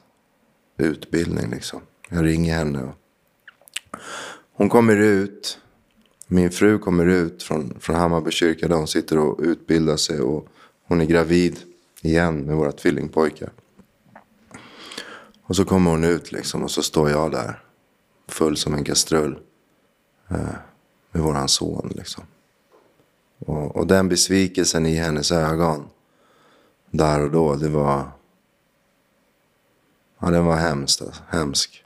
[0.78, 1.52] utbildning.
[1.52, 1.82] Liksom.
[2.10, 2.84] Jag ringer henne.
[2.84, 2.94] Och
[4.54, 5.60] hon kommer ut
[6.28, 10.20] min fru kommer ut från, från Hammarby kyrka där hon sitter och utbildar sig.
[10.20, 10.48] Och
[10.88, 11.60] hon är gravid
[12.02, 13.50] igen med våra tvillingpojkar.
[15.48, 17.64] Och så kommer hon ut liksom och så står jag där.
[18.28, 19.40] Full som en kastrull.
[20.30, 20.56] Eh,
[21.12, 22.24] med våran son liksom.
[23.40, 25.90] Och, och den besvikelsen i hennes ögon.
[26.92, 28.12] Där och då, det var...
[30.20, 31.22] Ja, den var hemskt, alltså.
[31.30, 31.84] hemsk.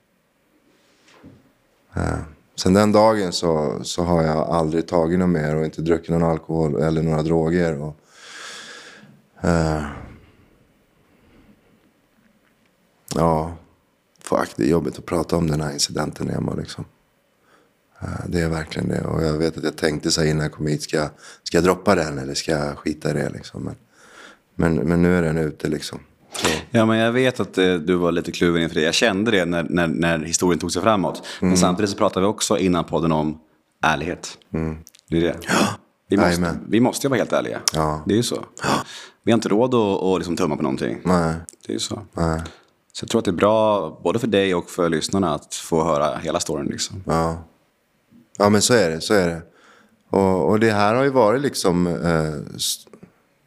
[1.96, 2.20] Eh,
[2.56, 6.24] sen den dagen så, så har jag aldrig tagit något mer och inte druckit någon
[6.24, 7.82] alkohol eller några droger.
[7.82, 7.96] Och,
[9.48, 9.84] eh,
[13.16, 13.54] ja,
[14.24, 16.86] fuck, det är jobbigt att prata om den här incidenten Emma liksom.
[18.02, 19.02] Eh, det är verkligen det.
[19.02, 21.10] Och jag vet att jag tänkte så innan jag kom hit, ska jag,
[21.44, 23.64] ska jag droppa den eller ska jag skita i det liksom.
[23.64, 23.76] Men,
[24.56, 26.00] men, men nu är den ute liksom.
[26.34, 26.48] Så.
[26.72, 28.82] Ja, men jag vet att eh, du var lite kluven inför det.
[28.82, 31.24] Jag kände det när, när, när historien tog sig framåt.
[31.40, 31.58] Men Mm.
[31.58, 33.40] samtidigt så pratade vi också innan podden om
[33.84, 34.38] ärlighet.
[35.10, 35.38] Det är det.
[36.08, 36.56] Vi måste, Mm.
[36.70, 37.60] Vi måste ju vara helt ärliga.
[37.74, 38.04] Ja.
[38.06, 38.46] Det är ju så.
[39.24, 40.98] Vi har inte råd att, att liksom tumma på någonting.
[41.06, 41.34] Nej,
[41.66, 42.02] Det är ju så.
[42.14, 42.42] nej,
[42.94, 45.84] så jag tror att det är bra, både för dig och för lyssnarna, att få
[45.84, 46.68] höra hela storyn.
[46.68, 47.04] Liksom.
[47.06, 47.44] ja.
[48.38, 49.42] Ja men så är det, så är det.
[50.10, 52.58] Och, och det här har ju varit liksom, eh,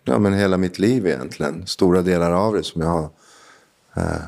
[0.04, 1.66] ja men hela mitt liv egentligen.
[1.66, 3.08] Stora delar av det som jag har
[3.94, 4.22] eh,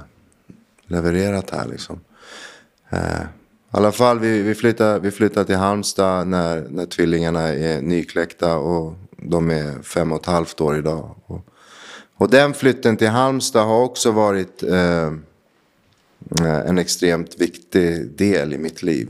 [0.87, 2.01] levererat här liksom.
[2.91, 3.27] Eh, I
[3.71, 8.95] alla fall, vi, vi, flyttade, vi flyttade till Halmstad när, när tvillingarna är nykläckta och
[9.17, 11.15] de är fem och ett halvt år idag.
[11.27, 11.41] Och,
[12.17, 15.07] och den flytten till Halmstad har också varit eh,
[16.41, 19.09] eh, en extremt viktig del i mitt liv.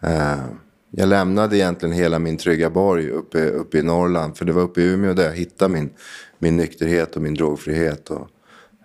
[0.00, 0.44] Eh,
[0.90, 4.36] jag lämnade egentligen hela min trygga borg uppe, uppe i Norrland.
[4.36, 5.90] För det var uppe i Umeå där jag hittade min,
[6.38, 8.10] min nykterhet och min drogfrihet.
[8.10, 8.28] Och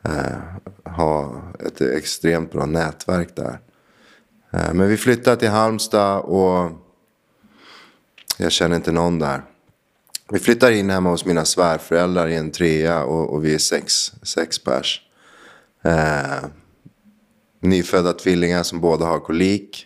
[0.03, 3.59] eh, ha ett extremt bra nätverk där.
[4.51, 6.71] Eh, men vi flyttade till Halmstad och
[8.37, 9.41] jag känner inte någon där.
[10.33, 14.11] Vi flyttar in hemma hos mina svärföräldrar i en trea och, och vi är sex,
[14.23, 15.01] sex pers.
[15.83, 16.45] Eh,
[17.59, 19.85] nyfödda tvillingar som båda har kolik.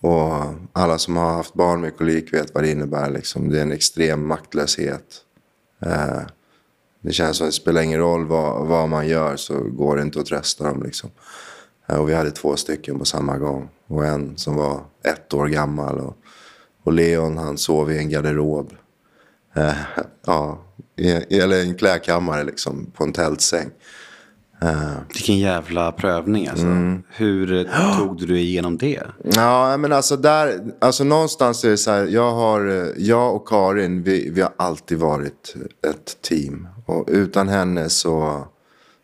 [0.00, 3.10] Och alla som har haft barn med kolik vet vad det innebär.
[3.10, 3.48] Liksom.
[3.48, 5.04] Det är en extrem maktlöshet.
[5.82, 6.20] Eh,
[7.00, 10.02] det känns som att det spelar ingen roll vad, vad man gör så går det
[10.02, 10.82] inte att trösta dem.
[10.82, 11.10] Liksom.
[11.86, 13.68] Eh, och vi hade två stycken på samma gång.
[13.86, 15.98] Och en som var ett år gammal.
[15.98, 16.16] Och,
[16.82, 18.72] och Leon han sov i en garderob.
[19.54, 19.74] Eh,
[20.26, 20.64] ja,
[20.96, 23.70] i, eller en klädkammare liksom, på en tältsäng.
[24.62, 26.66] Eh, Vilken jävla prövning alltså.
[26.66, 27.02] Mm.
[27.08, 29.02] Hur eh, tog du dig igenom det?
[29.24, 33.48] Ja, men alltså där, alltså någonstans är det så här, jag, har, eh, jag och
[33.48, 35.54] Karin, vi, vi har alltid varit
[35.90, 36.68] ett team.
[36.86, 38.46] Och utan henne så,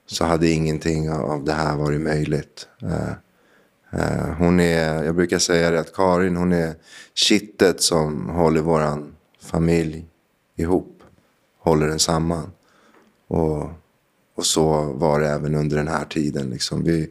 [0.07, 2.69] så hade ingenting av det här varit möjligt.
[2.83, 3.11] Eh,
[4.01, 6.75] eh, hon är, jag brukar säga det att Karin, hon är
[7.15, 10.07] kittet som håller våran familj
[10.57, 11.03] ihop.
[11.59, 12.51] Håller den samman.
[13.29, 13.63] Och,
[14.37, 16.51] och så var det även under den här tiden.
[16.51, 16.85] Liksom.
[16.85, 17.11] Vi,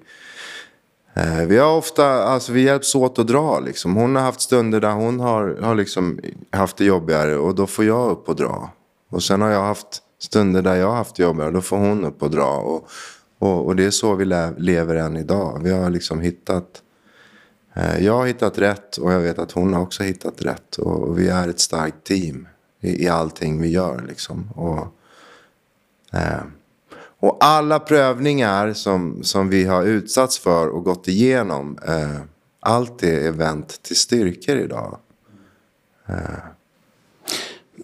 [1.17, 3.95] Eh, Vi har ofta, alltså vi hjälps åt att dra liksom.
[3.95, 6.19] Hon har haft stunder där hon har, har liksom
[6.51, 8.69] haft det jobbigare och då får jag upp och dra.
[9.09, 11.77] Och sen har jag haft stunder där jag har haft det jobbigare och då får
[11.77, 12.57] hon upp och dra.
[12.57, 12.87] Och,
[13.39, 14.25] och, och det är så vi
[14.57, 15.59] lever än idag.
[15.63, 16.81] Vi har liksom hittat,
[17.75, 20.75] eh, jag har hittat rätt och jag vet att hon har också hittat rätt.
[20.75, 22.47] Och, och vi är ett starkt team
[22.81, 24.51] i, i allting vi gör liksom.
[24.55, 24.87] Och,
[26.19, 26.43] eh,
[27.19, 32.19] och alla prövningar som, som vi har utsatts för och gått igenom, eh,
[32.59, 34.97] allt det är vänt till styrkor idag.
[36.07, 36.15] Eh.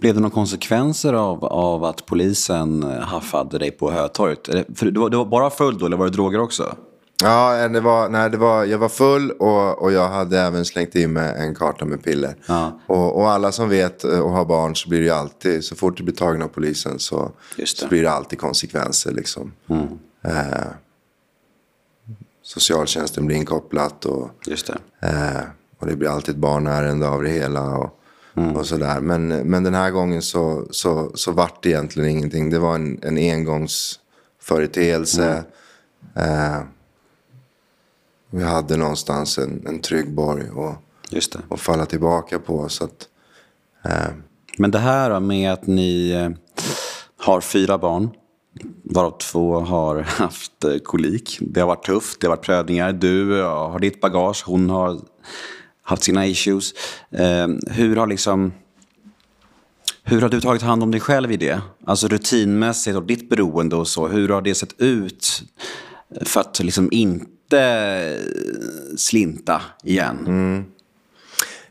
[0.02, 4.46] Blev det några konsekvenser av, av att polisen haffade dig på Hötorget?
[4.76, 6.76] För du, var, du var bara full då, eller var det droger också?
[7.22, 10.96] Ja, det var, nej, det var, jag var full och, och jag hade även slängt
[10.96, 12.36] i mig en karta med piller.
[12.46, 12.80] Ja.
[12.88, 15.76] Och, och alla som vet eh, och har barn så blir det ju alltid, så
[15.76, 17.32] fort du blir tagen av polisen så,
[17.66, 19.12] så blir det alltid konsekvenser.
[19.12, 19.54] Liksom.
[20.24, 20.68] Eh,
[22.44, 24.70] socialtjänsten blir inkopplat och det.
[25.08, 25.42] Eh,
[25.80, 27.78] och det blir alltid ett barnärende av det hela.
[27.78, 27.98] Och,
[28.56, 29.00] och sådär.
[29.00, 32.50] Men, men den här gången så, så, så vart det egentligen ingenting.
[32.50, 35.44] Det var en, en engångsföreteelse.
[36.16, 36.62] Eh,
[38.32, 40.78] vi hade någonstans en, en trygg borg att,
[41.10, 41.39] Just det.
[41.50, 42.70] att falla tillbaka på.
[42.70, 43.08] Så att,
[43.86, 44.13] eh,
[44.58, 46.30] Men det här med att ni eh,
[47.17, 48.10] har fyra barn,
[48.84, 51.38] varav två har haft eh, kolik.
[51.41, 52.91] Det har varit tufft, det har varit prövningar.
[52.91, 55.00] Du har ditt bagage, hon har
[55.84, 56.74] haft sina issues.
[57.12, 58.54] Eh, hur har liksom...
[60.04, 61.62] Hur har du tagit hand om dig själv i det?
[61.86, 64.08] Alltså rutinmässigt och ditt beroende och så.
[64.08, 65.44] Hur har det sett ut
[66.26, 68.20] för att liksom inte Eh,
[68.98, 70.18] slinta igen?
[70.28, 70.66] Mm.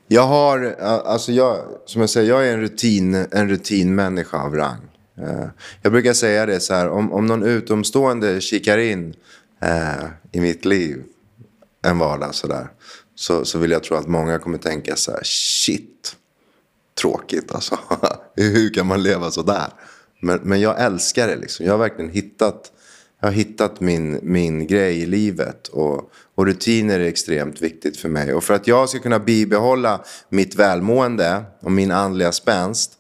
[0.08, 4.90] Jag har, alltså jag, som jag säger, jag är en, rutin, en rutinmänniska av rang.
[5.18, 5.46] Eh,
[5.82, 9.14] jag brukar säga det så här, om, om någon utomstående kikar in
[9.60, 11.02] eh, i mitt liv
[11.82, 12.68] en vardag sådär.
[13.14, 16.16] Så, så vill jag tro att många kommer tänka så här, shit,
[17.00, 17.78] tråkigt alltså.
[18.36, 19.68] Hur kan man leva så där?
[20.20, 21.66] Men, men jag älskar det liksom.
[21.66, 22.72] Jag har verkligen hittat,
[23.20, 25.68] jag har hittat min, min grej i livet.
[25.68, 28.34] Och, och rutiner är extremt viktigt för mig.
[28.34, 32.92] Och för att jag ska kunna bibehålla mitt välmående och min andliga spänst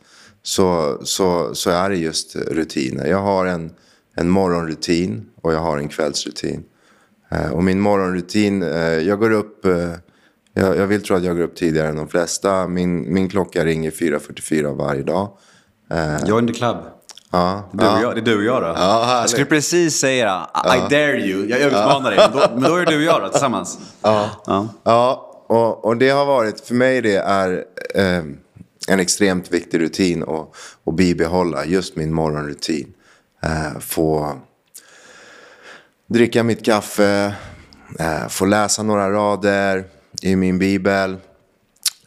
[0.42, 3.06] så, så, så är det just rutiner.
[3.06, 3.72] Jag har en,
[4.14, 6.64] en morgonrutin och jag har en kvällsrutin.
[7.30, 9.92] Eh, och min morgonrutin, eh, jag går upp, eh,
[10.54, 12.68] jag, jag, vill tro att jag går upp tidigare än de flesta.
[12.68, 15.28] Min, min klocka ringer 4.44 varje dag.
[16.26, 16.76] Join the club.
[17.32, 18.68] Ja, du och jag, det är du och jag då.
[18.76, 22.18] Ja, jag skulle precis säga I, I dare you, jag utmanar dig.
[22.18, 23.78] Men då, men då är det du och jag då, tillsammans.
[24.02, 24.68] Ja, ja.
[24.84, 27.64] ja och, och det har varit, för mig det är
[27.94, 28.24] eh,
[28.88, 30.48] en extremt viktig rutin att,
[30.86, 31.64] att bibehålla.
[31.64, 32.92] Just min morgonrutin.
[33.42, 34.32] Eh, få
[36.06, 37.34] dricka mitt kaffe,
[37.98, 39.84] eh, få läsa några rader
[40.22, 41.16] i min bibel.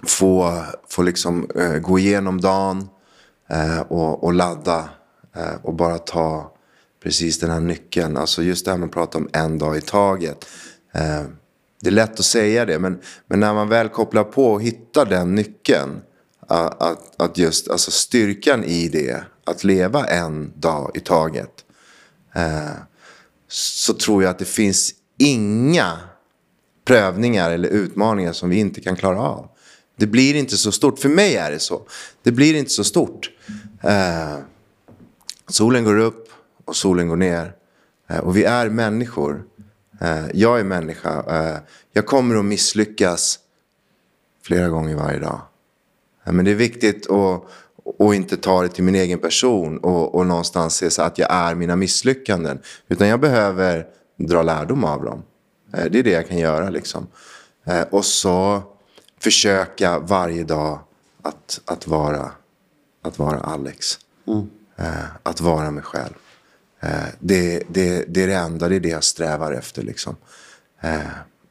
[0.07, 2.89] Få, få liksom eh, gå igenom dagen
[3.49, 4.89] eh, och, och ladda
[5.35, 6.53] Eh, och bara ta
[7.03, 8.17] precis den här nyckeln.
[8.17, 10.45] Alltså just det här man pratar om en dag i taget.
[10.93, 11.23] Eh,
[11.81, 15.05] det är lätt att säga det, men, men när man väl kopplar på och hittar
[15.05, 16.01] den nyckeln.
[16.47, 21.51] Att, att just, alltså styrkan i det, att leva en dag i taget.
[22.35, 22.71] Eh,
[23.47, 25.99] så tror jag att det finns inga
[26.85, 29.47] prövningar eller utmaningar som vi inte kan klara av.
[29.97, 30.99] Det blir inte så stort.
[30.99, 31.81] För mig är det så.
[32.23, 33.29] Det blir inte så stort.
[35.53, 36.29] Solen går upp
[36.65, 37.55] och solen går ner.
[38.09, 39.43] Eh, och vi är människor.
[40.01, 41.23] Eh, jag är människa.
[41.27, 41.57] Eh,
[41.91, 43.39] jag kommer att misslyckas
[44.43, 45.41] flera gånger varje dag.
[46.23, 47.43] Men det är viktigt att,
[47.99, 51.31] att inte ta det till min egen person och, och någonstans se så att jag
[51.31, 52.59] är mina misslyckanden.
[52.87, 53.87] Utan jag behöver
[54.17, 55.23] dra lärdom av dem.
[55.71, 57.07] Det är det jag kan göra liksom.
[57.89, 58.61] Och så
[59.19, 60.79] försöka varje dag
[61.21, 62.31] att, att, vara,
[63.01, 63.99] att vara Alex.
[64.27, 64.49] Mm.
[64.75, 66.13] Eh, att vara mig själv.
[66.79, 69.81] Eh, det, det, det är det enda, det är det jag strävar efter.
[69.83, 70.15] Liksom.
[70.81, 70.99] Eh,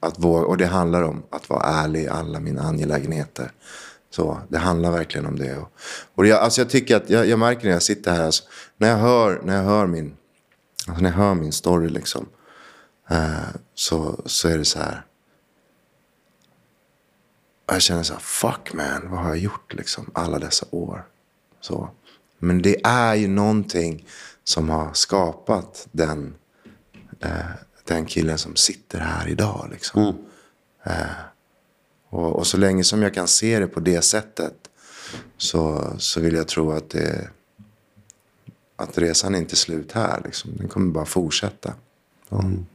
[0.01, 3.53] att våga, och det handlar om att vara ärlig i alla mina angelägenheter.
[4.11, 5.57] Så det handlar verkligen om det.
[5.57, 5.73] Och,
[6.15, 8.45] och jag, alltså jag tycker att, jag, jag märker när jag sitter här, alltså,
[8.77, 10.17] när, jag hör, när, jag hör min,
[10.87, 12.29] alltså när jag hör min story liksom,
[13.11, 15.05] eh, så, så är det så här.
[17.67, 21.07] Jag känner så här, fuck man, vad har jag gjort liksom alla dessa år?
[21.61, 21.91] Så.
[22.43, 24.07] Men det är ju någonting
[24.45, 26.35] som har skapat den,
[27.21, 27.51] eh,
[27.85, 29.69] den killen som sitter här idag.
[29.73, 30.03] Liksom.
[30.03, 30.15] Mm.
[30.85, 31.11] Eh,
[32.09, 34.55] och, och, så länge som jag kan se det på det sättet
[35.37, 37.29] så, så vill jag tro att, det,
[38.77, 40.23] att resan inte är slut här.
[40.25, 40.51] Liksom.
[40.57, 41.75] Den kommer bara fortsätta.
[42.33, 42.67] Mm.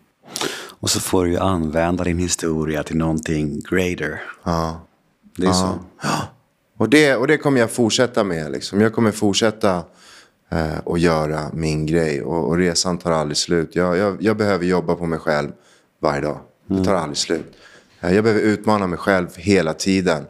[0.79, 4.21] Och så får du ju använda din historia till någonting greater.
[4.43, 4.81] Ja.
[5.35, 5.53] Det är ja.
[5.53, 5.79] så.
[6.01, 6.27] Ja.
[6.77, 8.51] Och det, och det kommer jag fortsätta med.
[8.51, 8.81] Liksom.
[8.81, 9.83] Jag kommer fortsätta
[10.49, 12.21] eh, och göra min grej.
[12.21, 13.75] Och, och, resan tar aldrig slut.
[13.75, 15.51] Jag, jag, jag, behöver jobba på mig själv
[15.99, 16.39] varje dag.
[16.67, 17.57] Det tar aldrig slut.
[18.01, 20.25] Eh, jag behöver utmana mig själv hela tiden.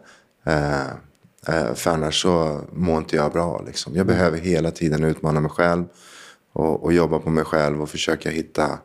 [0.46, 0.82] Eh,
[1.48, 3.64] eh, för annars så mår inte jag bra.
[3.68, 3.96] Liksom.
[3.96, 5.86] Jag behöver hela tiden utmana mig själv.
[6.54, 8.80] Och, och jobba på mig själv och försöka hitta,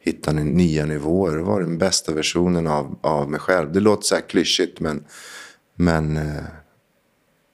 [0.00, 1.36] hitta nya nivåer.
[1.36, 3.72] Vara den bästa versionen av, av mig själv.
[3.72, 5.04] Det låter så här klyschigt men,
[5.74, 6.42] men eh,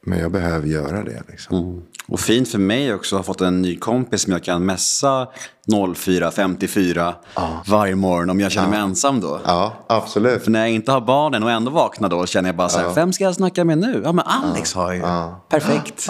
[0.07, 1.23] men jag behöver göra det.
[1.29, 1.59] Liksom.
[1.59, 1.83] Mm.
[2.09, 5.29] Och fint för mig också att ha fått en ny kompis som jag kan messa
[5.69, 7.63] 04.54 ja.
[7.67, 9.41] varje morgon om jag känner mig ensam då.
[9.45, 10.45] Ja, absolut.
[10.45, 12.87] För när jag inte har barnen och ändå vaknar då känner jag bara så här,
[12.87, 12.93] ja.
[12.93, 14.01] vem ska jag snacka med nu?
[14.05, 15.03] Ja, men Alex har ju.
[15.49, 16.09] Perfekt.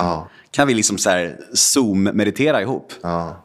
[0.51, 2.93] Kan vi liksom så här zoom-meditera ihop?
[3.03, 3.44] Ja.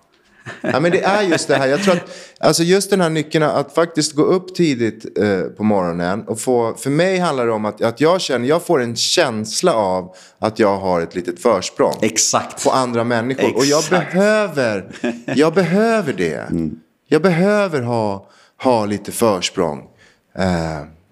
[0.61, 1.67] Ja, men det är just det här.
[1.67, 2.09] Jag tror att,
[2.39, 6.23] alltså just den här nyckeln att faktiskt gå upp tidigt eh, på morgonen.
[6.27, 9.73] Och få, för mig handlar det om att, att jag känner, jag får en känsla
[9.73, 11.95] av att jag har ett litet försprång.
[12.01, 12.63] Exakt.
[12.63, 13.43] På andra människor.
[13.43, 13.57] Exakt.
[13.57, 14.91] Och jag behöver,
[15.35, 16.39] jag behöver det.
[16.49, 16.79] Mm.
[17.07, 18.29] Jag behöver ha,
[18.63, 19.83] ha lite försprång.
[20.37, 20.45] Eh,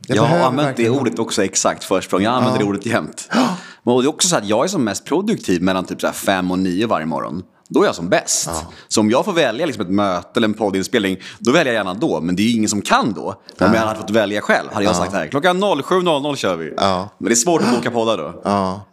[0.07, 2.21] jag, jag har använt det ordet också, exakt försprång.
[2.21, 2.63] Jag använder ja.
[2.63, 3.29] det ordet jämt.
[3.83, 6.51] Men det är också så att jag är som mest produktiv mellan typ så fem
[6.51, 8.49] och nio varje morgon då är jag som bäst.
[8.51, 8.71] Ja.
[8.87, 11.93] Så om jag får välja liksom ett möte eller en poddinspelning, då väljer jag gärna
[11.93, 12.21] då.
[12.21, 13.21] Men det är ju ingen som kan då.
[13.59, 16.73] Om jag hade fått välja själv hade jag sagt här, klockan 07.00 kör vi.
[17.17, 18.41] Men det är svårt att boka poddar då.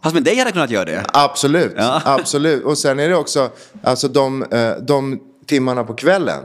[0.03, 1.05] Fast med dig hade jag kunnat göra det.
[1.13, 1.73] Absolut,
[2.05, 2.63] absolut.
[2.63, 3.49] Och sen är det också,
[3.83, 6.43] alltså de, eh, de timmarna på kvällen,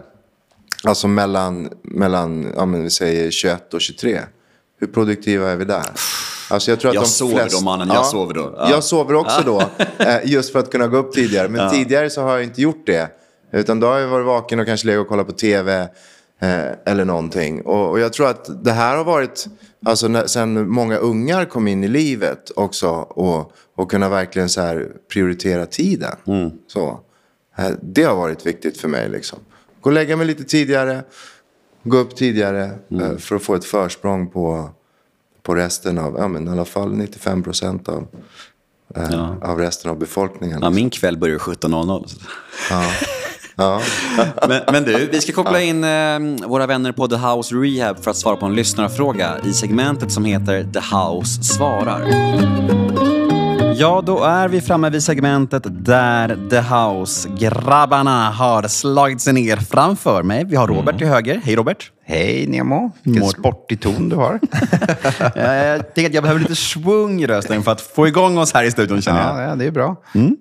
[0.84, 4.20] alltså mellan, mellan ja, men vi säger 21 och 23.
[4.80, 5.84] Hur produktiva är vi där?
[6.50, 7.58] Alltså jag tror att jag de sover flest...
[7.58, 8.54] då mannen, jag ja, sover då.
[8.56, 8.70] Ja.
[8.70, 9.60] Jag sover också då,
[9.98, 11.48] eh, just för att kunna gå upp tidigare.
[11.48, 11.70] Men ja.
[11.70, 13.08] tidigare så har jag inte gjort det.
[13.52, 15.88] Utan då har jag varit vaken och kanske legat och kollat på tv.
[16.42, 17.62] Eh, eller någonting.
[17.62, 19.46] Och, och, jag tror att det här har varit,
[19.84, 24.60] alltså när, sen många ungar kom in i livet också och, och kunna verkligen så
[24.60, 26.16] här prioritera tiden.
[26.26, 26.50] Mm.
[26.66, 27.00] Så,
[27.58, 29.38] eh, det har varit viktigt för mig liksom.
[29.80, 31.02] Gå och lägga mig lite tidigare,
[31.82, 33.10] gå upp tidigare mm.
[33.10, 34.70] eh, för att få ett försprång på,
[35.50, 38.06] på resten av, ja men i alla fall 95 procent av,
[38.96, 39.36] eh, ja.
[39.42, 40.58] av resten av befolkningen.
[40.62, 42.06] Ja, min kväll börjar 17.00.
[42.70, 42.84] Ja.
[43.56, 43.80] Ja.
[44.48, 48.10] men, men, du, vi ska koppla in eh, våra vänner på The House Rehab för
[48.10, 52.79] att svara på en lyssnarfråga i segmentet som heter The House svarar.
[53.80, 60.22] Ja, då är vi framme vid segmentet där The House-grabbarna har slagit sig ner framför
[60.22, 60.44] mig.
[60.44, 60.98] Vi har Robert mm.
[60.98, 61.40] till höger.
[61.44, 61.90] Hej Robert!
[62.04, 62.92] Hej Nemo!
[63.02, 63.28] Vilken Mår...
[63.28, 64.40] sportig ton du har.
[65.34, 68.64] jag tänker att jag behöver lite svung i rösten för att få igång oss här
[68.64, 69.50] i studion känner jag.
[69.50, 69.96] Ja, det är bra.
[70.14, 70.36] Mm.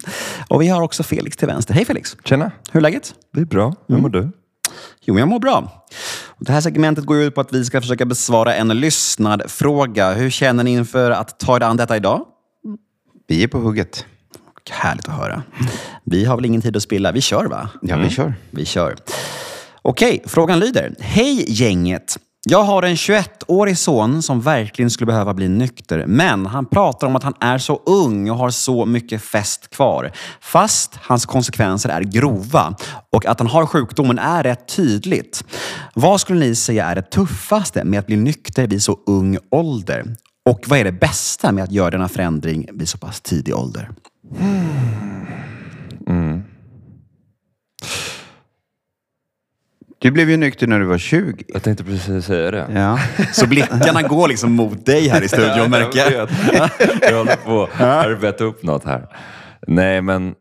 [0.47, 1.73] Och vi har också Felix till vänster.
[1.73, 2.17] Hej Felix!
[2.23, 2.51] Tjena!
[2.71, 3.13] Hur är läget?
[3.33, 3.73] Det är bra.
[3.87, 4.01] Hur mm.
[4.01, 4.31] mår du?
[5.01, 5.85] Jo, jag mår bra.
[6.39, 10.13] Det här segmentet går ut på att vi ska försöka besvara en lyssnad fråga.
[10.13, 12.25] Hur känner ni inför att ta er an detta idag?
[13.29, 14.05] Vi är på hugget.
[14.69, 15.43] Härligt att höra.
[16.03, 17.11] Vi har väl ingen tid att spilla.
[17.11, 17.69] Vi kör va?
[17.81, 18.09] Ja, vi mm.
[18.09, 18.33] kör.
[18.51, 18.95] Vi kör.
[19.81, 20.95] Okej, frågan lyder.
[20.99, 22.17] Hej gänget!
[22.49, 26.05] Jag har en 21-årig son som verkligen skulle behöva bli nykter.
[26.07, 30.11] Men han pratar om att han är så ung och har så mycket fest kvar.
[30.41, 32.75] Fast hans konsekvenser är grova
[33.11, 35.43] och att han har sjukdomen är rätt tydligt.
[35.93, 40.05] Vad skulle ni säga är det tuffaste med att bli nykter vid så ung ålder?
[40.49, 43.89] Och vad är det bästa med att göra denna förändring vid så pass tidig ålder?
[46.07, 46.43] Mm.
[49.99, 51.43] Du blev ju nykter när du var 20.
[51.47, 52.67] Jag tänkte precis säga det.
[52.73, 52.99] Ja.
[53.33, 56.29] Så blickarna går liksom mot dig här i studion, ja, märker jag.
[57.01, 59.07] jag håller på att arbeta upp något här.
[59.67, 60.35] Nej, men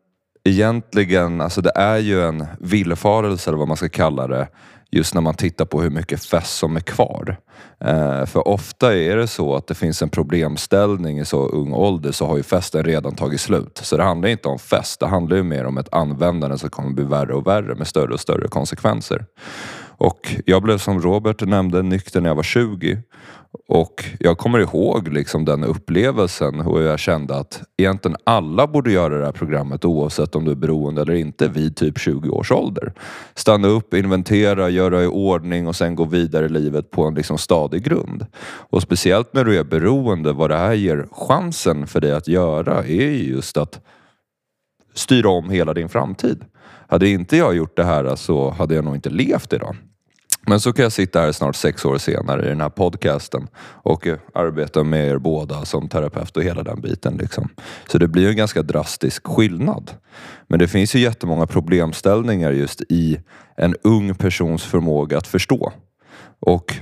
[0.44, 4.48] egentligen, alltså det är ju en villfarelse eller vad man ska kalla det
[4.90, 7.36] just när man tittar på hur mycket fest som är kvar.
[7.80, 12.12] Eh, för ofta är det så att det finns en problemställning i så ung ålder
[12.12, 13.80] så har ju festen redan tagit slut.
[13.82, 16.90] Så det handlar inte om fest, det handlar ju mer om ett användande som kommer
[16.90, 19.24] bli värre och värre med större och större konsekvenser.
[19.98, 23.02] Och jag blev som Robert nämnde nykter när jag var 20
[23.68, 29.18] och jag kommer ihåg liksom den upplevelsen och jag kände att egentligen alla borde göra
[29.18, 32.92] det här programmet oavsett om du är beroende eller inte vid typ 20 års ålder.
[33.34, 37.38] Stanna upp, inventera, göra i ordning och sen gå vidare i livet på en liksom
[37.38, 38.26] stadig grund.
[38.42, 42.84] Och speciellt när du är beroende, vad det här ger chansen för dig att göra
[42.84, 43.80] är just att
[44.94, 46.44] styra om hela din framtid.
[46.88, 49.76] Hade inte jag gjort det här så hade jag nog inte levt idag.
[50.48, 54.06] Men så kan jag sitta här snart sex år senare i den här podcasten och
[54.06, 57.16] eh, arbeta med er båda som terapeut och hela den biten.
[57.16, 57.48] Liksom.
[57.88, 59.90] Så det blir en ganska drastisk skillnad.
[60.46, 63.20] Men det finns ju jättemånga problemställningar just i
[63.56, 65.72] en ung persons förmåga att förstå.
[66.40, 66.74] Och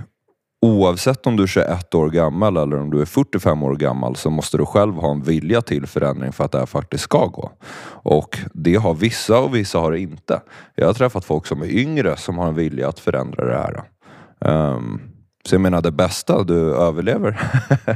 [0.62, 4.30] oavsett om du är 21 år gammal eller om du är 45 år gammal så
[4.30, 7.52] måste du själv ha en vilja till förändring för att det här faktiskt ska gå.
[7.88, 10.40] Och det har vissa och vissa har det inte.
[10.74, 13.82] Jag har träffat folk som är yngre som har en vilja att förändra det här.
[14.74, 15.00] Um,
[15.44, 17.40] så jag menar det bästa, du överlever.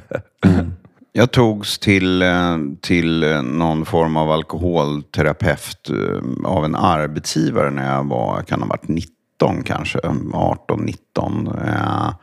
[0.45, 0.73] mm.
[1.13, 7.95] Jag togs till, eh, till eh, någon form av alkoholterapeut eh, av en arbetsgivare när
[7.95, 11.49] jag var, jag kan ha varit 19 19 kanske, um, 18, 19.
[11.67, 12.15] Eh,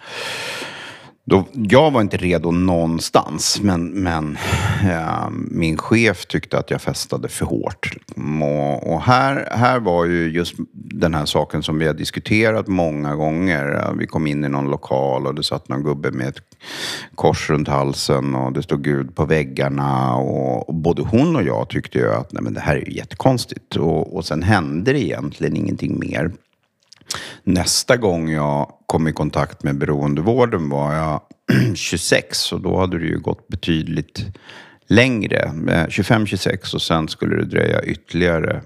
[1.25, 4.37] då, jag var inte redo någonstans, men, men
[4.83, 7.97] eh, min chef tyckte att jag festade för hårt.
[8.41, 13.15] Och, och, här, här var ju just den här saken som vi har diskuterat många
[13.15, 13.75] gånger.
[13.75, 16.41] Eh, vi kom in i någon lokal och det satt någon gubbe med ett
[17.15, 20.15] kors runt halsen och det stod Gud på väggarna.
[20.15, 22.93] Och, och både hon och jag tyckte ju att nej, men det här är ju
[22.93, 23.75] jättekonstigt.
[23.75, 26.31] Och, och sen hände det egentligen ingenting mer.
[27.43, 31.21] Nästa gång jag kom i kontakt med beroendevården var jag
[31.75, 34.25] 26 och då hade det ju gått betydligt
[34.87, 35.37] längre.
[35.45, 38.61] Eh, 25-26 och sen skulle det dröja ytterligare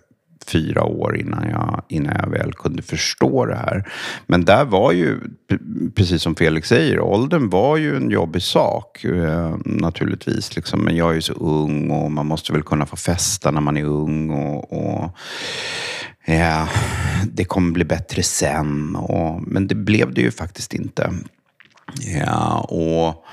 [0.48, 3.90] fyra år innan jag, innan jag väl kunde förstå det här.
[4.28, 5.20] Men där var ju,
[5.96, 10.56] precis som Felix säger, åldern var ju en jobbig sak eh, naturligtvis.
[10.56, 10.80] Liksom.
[10.80, 13.78] Men jag är ju så ung och man måste väl kunna få festa när man
[13.78, 14.30] är ung.
[14.30, 15.18] och, och
[16.26, 16.68] ja,
[17.26, 18.96] det kommer bli bättre sen.
[18.96, 21.14] Och, men det blev det ju faktiskt inte.
[22.00, 23.26] Ja, och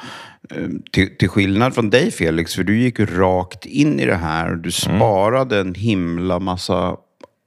[0.57, 4.47] eh, till, till skillnad från dig Felix, för du gick rakt in i det här.
[4.49, 4.70] Du mm.
[4.70, 6.97] sparade en himla massa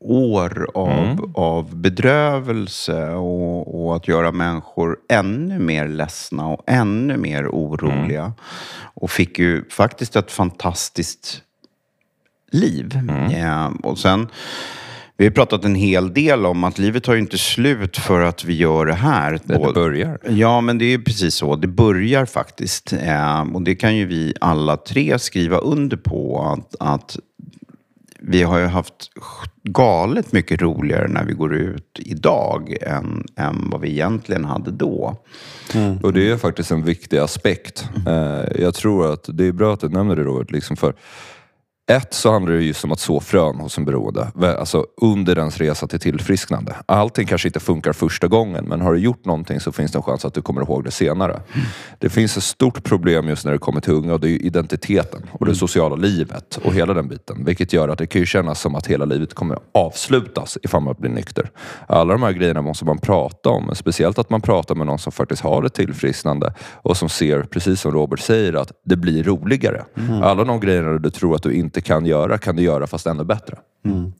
[0.03, 1.31] år av, mm.
[1.35, 8.21] av bedrövelse och, och, att göra människor ännu mer ledsna och ännu mer oroliga.
[8.21, 8.33] Mm.
[8.93, 11.41] Och fick ju faktiskt ett fantastiskt
[12.51, 12.95] liv.
[12.95, 13.31] Mm.
[13.31, 14.27] Ja, och sen
[15.21, 18.43] Vi har pratat en hel del om att livet tar ju inte slut för att
[18.43, 19.39] vi gör det här.
[19.43, 20.19] Det, det börjar.
[20.29, 21.55] Ja, men det är precis så.
[21.55, 22.93] Det börjar faktiskt.
[22.93, 26.41] Eh, och det kan ju vi alla tre skriva under på.
[26.57, 27.19] Att, att
[28.19, 28.93] vi har ju haft
[29.63, 35.17] galet mycket roligare när vi går ut idag än, än vad vi egentligen hade då.
[35.73, 35.97] Mm.
[35.97, 37.89] Och det är faktiskt en viktig aspekt.
[38.05, 38.47] Mm.
[38.59, 40.51] Jag tror att det är bra att du nämner det Robert.
[40.51, 40.93] Liksom för
[41.91, 44.31] ett så handlar det just om att så frön hos en beroende.
[44.59, 46.75] Alltså under ens resa till tillfrisknande.
[46.85, 50.03] Allting kanske inte funkar första gången men har du gjort någonting så finns det en
[50.03, 51.33] chans att du kommer ihåg det senare.
[51.33, 51.67] Mm.
[51.99, 55.21] Det finns ett stort problem just när det kommer till unga och det är identiteten
[55.31, 55.55] och det mm.
[55.55, 57.45] sociala livet och hela den biten.
[57.45, 60.95] Vilket gör att det kan ju kännas som att hela livet kommer avslutas ifall man
[60.99, 61.51] blir nykter.
[61.87, 63.75] Alla de här grejerna måste man prata om.
[63.75, 67.81] Speciellt att man pratar med någon som faktiskt har ett tillfrisknande och som ser, precis
[67.81, 69.85] som Robert säger, att det blir roligare.
[69.97, 70.23] Mm.
[70.23, 73.07] Alla de grejerna du tror att du inte inte kan göra kan du göra fast
[73.07, 73.57] ännu bättre.
[73.85, 74.13] Mm.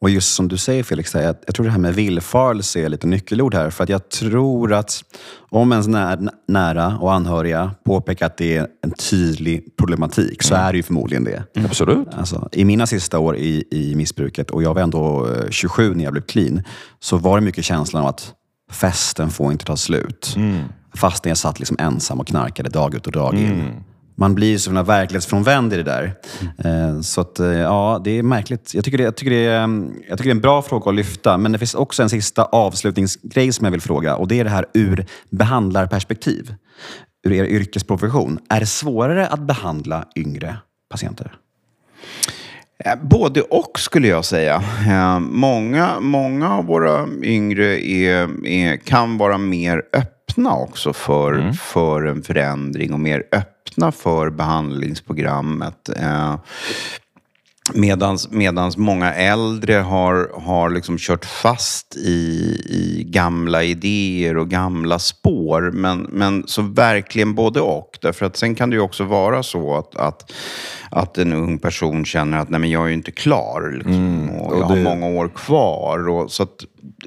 [0.00, 3.06] Och just som du säger Felix, jag, jag tror det här med villfarelse är lite
[3.06, 3.70] nyckelord här.
[3.70, 5.04] För att jag tror att
[5.50, 10.66] om ens när, nära och anhöriga påpekar att det är en tydlig problematik så mm.
[10.66, 11.44] är det ju förmodligen det.
[11.56, 11.66] Mm.
[11.66, 12.08] Absolut.
[12.14, 16.04] Alltså, I mina sista år i, i missbruket, och jag var ändå 27 eh, när
[16.04, 16.62] jag blev clean,
[17.00, 18.32] så var det mycket känslan av att
[18.70, 20.34] festen får inte ta slut.
[20.36, 20.64] Mm.
[20.94, 23.52] Fastän jag satt liksom ensam och knarkade dag ut och dag in.
[23.52, 23.84] Mm
[24.22, 26.14] man blir så verklighetsfrånvänd i det där.
[26.64, 27.02] Mm.
[27.02, 28.74] Så att, eh, ja, det är märkligt.
[28.74, 30.94] Jag tycker det, jag, tycker det, mm, jag tycker det är en bra fråga att
[30.94, 34.44] lyfta, men det finns också en sista avslutningsgrej som jag vill fråga och det är
[34.44, 36.54] det här ur behandlarperspektiv.
[37.26, 38.38] Ur er yrkesprofession.
[38.48, 40.56] Är det svårare att behandla yngre
[40.90, 41.32] patienter?
[42.84, 44.62] Eh, både och skulle jag säga.
[45.20, 51.54] Många, många av våra yngre är, är, kan vara mer öppna också för, mm.
[51.54, 55.88] för en förändring och mer öppna öppna för behandlingsprogrammet.
[55.96, 56.36] Eh,
[57.74, 62.10] Medans, medans många äldre har, har liksom kört fast i,
[62.68, 65.70] i gamla idéer och gamla spår.
[65.70, 67.98] Men, men så verkligen både och.
[68.02, 70.32] Därför att sen kan det ju också vara så att, att,
[70.94, 73.72] att en ung person känner att nej men jag är ju inte klar.
[73.74, 74.74] Liksom, mm, och, och jag det...
[74.74, 76.08] har många år kvar.
[76.08, 76.64] Och, så att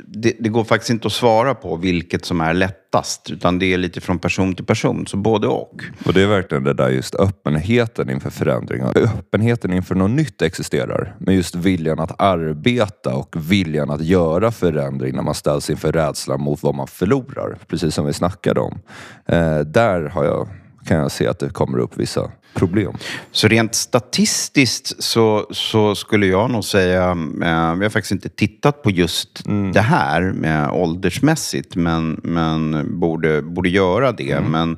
[0.08, 3.30] det, det, går faktiskt inte att svara på vilket som är lättast.
[3.32, 5.08] Utan det är lite från person till person.
[5.08, 5.84] Så både och.
[6.06, 8.98] Och det är verkligen det där just öppenheten inför förändringar.
[8.98, 11.16] Öppenheten inför något nytt existerar.
[11.20, 16.42] Men just viljan att arbeta och viljan att göra förändring när man ställs inför rädslan
[16.42, 17.58] mot vad man förlorar.
[17.68, 18.80] Precis som vi snackade om.
[19.26, 20.48] Eh, där har jag,
[20.86, 22.94] kan jag se att det kommer upp vissa problem.
[23.32, 28.84] Så rent statistiskt så, så skulle jag nog säga, eh, vi har faktiskt inte tittat
[28.84, 29.72] på just mm.
[29.72, 34.32] det här med åldersmässigt, men, men borde, borde göra det.
[34.32, 34.52] Mm.
[34.52, 34.78] Men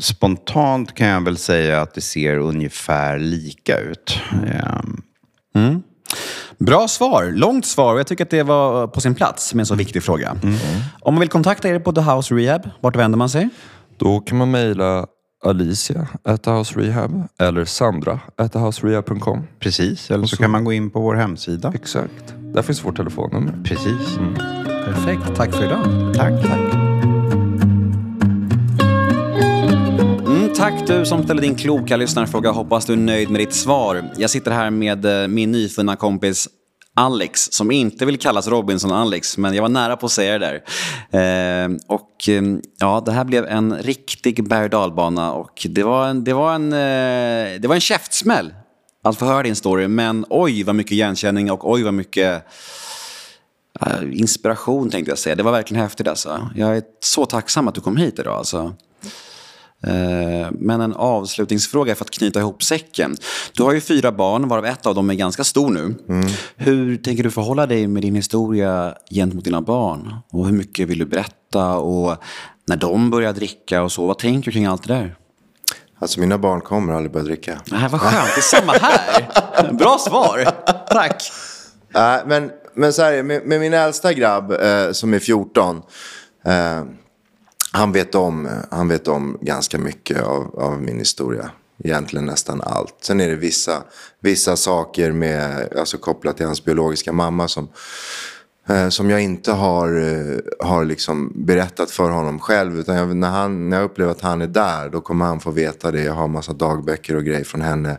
[0.00, 4.18] spontant kan jag väl säga att det ser ungefär lika ut.
[4.32, 5.02] Mm.
[5.54, 5.82] mm.
[6.58, 7.32] Bra svar.
[7.34, 7.96] Långt svar.
[7.96, 10.36] Jag tycker att det var på sin plats med en så viktig fråga.
[10.42, 10.54] Mm.
[11.00, 13.48] Om man vill kontakta er på The House Rehab, vart vänder man sig?
[13.98, 15.06] Då kan man mejla
[15.44, 19.42] Alicia at House Rehab eller Sandra at houserehab.com.
[19.58, 21.72] Precis, eller så, så, kan man gå in på vår hemsida.
[21.74, 22.34] Exakt.
[22.54, 23.54] Där finns vårt telefonnummer.
[23.64, 24.16] Precis.
[24.16, 24.34] Mm.
[24.84, 25.36] Perfekt.
[25.36, 26.14] Tack för idag.
[26.14, 26.42] Tack.
[26.42, 26.74] tack.
[30.26, 32.50] Mm, tack du som ställde din kloka lyssnarfråga.
[32.50, 34.10] Hoppas du är nöjd med ditt svar.
[34.16, 36.48] Jag sitter här med eh, min nyfunna kompis
[36.96, 41.64] Alex, som inte vill kallas Robinson-Alex, men jag var nära på att säga det där.
[41.64, 42.42] Eh, och eh,
[42.78, 46.54] ja, det här blev en riktig berg och dalbana och det var en, det var
[46.54, 48.54] en, eh, det var en käftsmäll
[49.04, 52.46] att få höra din story, men oj vad mycket igenkänning och oj vad mycket
[53.80, 55.34] eh, inspiration tänkte jag säga.
[55.34, 56.50] Det var verkligen häftigt alltså.
[56.56, 58.74] Jag är så tacksam att du kom hit idag alltså.
[59.86, 63.16] Eh, men en avslutningsfråga för att knyta ihop säcken.
[63.52, 65.94] Du har ju fyra barn, varav ett av dem är ganska stor nu.
[66.08, 66.26] Mm.
[66.56, 70.14] Hur tänker du förhålla dig med din historia gentemot dina barn?
[70.30, 71.76] Och hur mycket vill du berätta?
[71.76, 72.16] Och
[72.66, 75.16] när de börjar dricka och så, vad tänker du kring allt det där?
[75.98, 77.60] Alltså mina barn kommer aldrig börja dricka.
[77.70, 79.72] Nej, vad skönt, det är samma här.
[79.78, 80.44] Bra svar,
[80.88, 81.32] tack.
[81.94, 85.82] Äh, men, men så här, med, med min äldsta grabb eh, som är 14.
[86.44, 86.82] Eh,
[87.72, 91.50] han vet om, han vet om ganska mycket av, av min historia.
[91.84, 92.94] Egentligen nästan allt.
[93.00, 93.82] Sen är det vissa,
[94.20, 97.68] vissa saker med, alltså kopplat till hans biologiska mamma som,
[98.68, 102.78] eh, som jag inte har, eh, har liksom berättat för honom själv.
[102.78, 105.50] Utan jag, när, han, när jag upplever att han är där, då kommer han få
[105.50, 106.02] veta det.
[106.02, 107.98] Jag har massa dagböcker och grejer från henne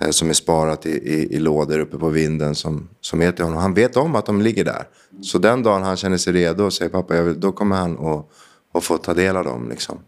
[0.00, 3.44] eh, som är sparat i, i, i lådor uppe på vinden som, som är till
[3.44, 3.60] honom.
[3.60, 4.88] Han vet om att de ligger där.
[5.22, 8.06] Så den dagen han känner sig redo och säger pappa, jag vill, då kommer han
[8.06, 8.30] att
[8.78, 9.68] och få ta del av dem.
[9.68, 9.98] Liksom.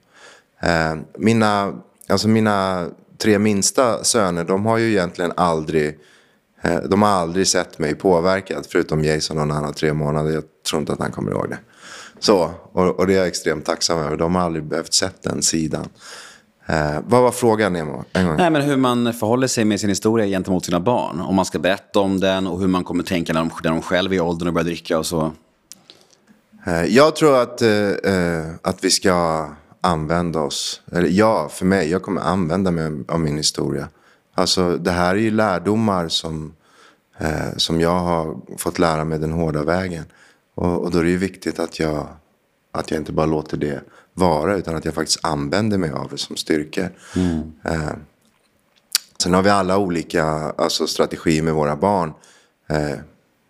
[0.61, 1.73] Eh, mina,
[2.09, 2.87] alltså mina
[3.19, 5.99] tre minsta söner, de har ju egentligen aldrig
[6.63, 10.31] Eh, de har aldrig sett mig påverkad, förutom Jason och han har tre månader.
[10.31, 11.59] Jag tror inte att han kommer ihåg det.
[12.19, 14.17] Så, och, och det är jag extremt tacksam över.
[14.17, 15.89] De har aldrig behövt sett den sidan.
[16.67, 18.05] Eh, vad var frågan Nemo?
[18.13, 18.37] En gång.
[18.37, 21.21] Nej, men hur man förhåller sig med sin historia gentemot sina barn.
[21.21, 23.83] Om man ska berätta om den och hur man kommer tänka när de, när de
[23.83, 25.33] själv är i åldern och börjar dricka och så.
[26.67, 29.49] Eh, jag tror att, eh, eh, att vi ska
[29.81, 33.89] använda oss, eller ja, för mig, jag kommer använda mig av min historia.
[34.35, 36.55] Alltså det här är ju lärdomar som,
[37.57, 40.05] som jag har fått lära mig den hårda vägen.
[40.55, 42.07] Och, och då är det ju viktigt att jag,
[42.73, 43.81] att jag inte bara låter det
[44.15, 46.89] vara, utan att jag faktiskt använder mig av det som styrkor.
[47.17, 47.53] Mm.
[47.65, 47.93] Eh,
[49.23, 50.25] sen har vi alla olika
[50.59, 52.13] alltså, strategier med våra barn.
[52.69, 52.99] Eh,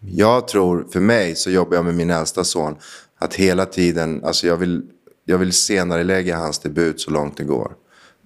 [0.00, 2.76] jag tror, för mig så jobbar jag med min äldsta son,
[3.18, 4.82] att hela tiden, alltså jag vill,
[5.24, 7.72] jag vill senare lägga hans debut så långt det går.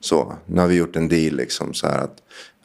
[0.01, 2.17] Så, nu har vi gjort en deal liksom så här att,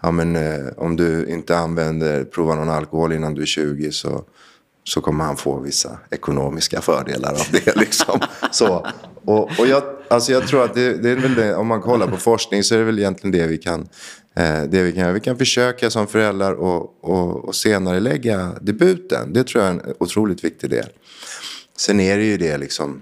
[0.02, 4.24] ja men eh, om du inte använder, provar någon alkohol innan du är 20 så,
[4.84, 8.20] så kommer han få vissa ekonomiska fördelar av det liksom.
[8.52, 8.88] så,
[9.26, 12.08] och, och jag, alltså jag tror att det, det är väl det, om man kollar
[12.08, 13.88] på forskning så är det väl egentligen det vi kan
[14.70, 15.12] det vi kan göra.
[15.12, 19.34] Vi kan försöka som föräldrar och, och, och senare lägga debuten.
[19.34, 20.88] Det tror jag är en otroligt viktig del.
[21.78, 23.02] Sen är det ju det liksom,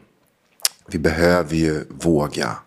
[0.87, 2.57] vi behöver ju våga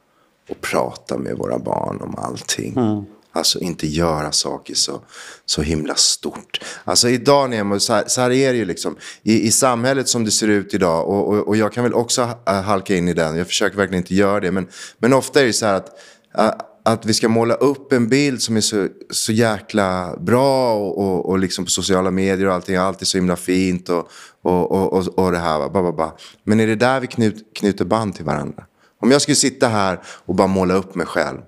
[0.49, 2.75] och prata med våra barn om allting.
[2.77, 3.05] Mm.
[3.33, 5.01] Alltså inte göra saker så,
[5.47, 6.61] så himla stort.
[6.85, 8.97] Alltså idag Nemo, så här, så här är det ju liksom.
[9.23, 12.29] I, I samhället som det ser ut idag, och, och, och jag kan väl också
[12.45, 15.53] halka in i den, jag försöker verkligen inte göra det, men, men ofta är det
[15.53, 20.17] så här att att vi ska måla upp en bild som är så, så jäkla
[20.21, 22.77] bra och, och, och liksom på sociala medier och allting.
[22.77, 24.09] Allt är så himla fint och,
[24.43, 25.69] och, och, och, och det här.
[25.69, 26.13] Ba, ba, ba.
[26.45, 28.65] Men är det där vi knut, knyter band till varandra?
[29.01, 31.39] Om jag skulle sitta här och bara måla upp mig själv.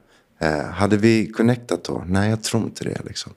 [0.40, 2.04] Eh, hade vi connectat då?
[2.06, 2.98] Nej, jag tror inte det.
[3.04, 3.32] Liksom.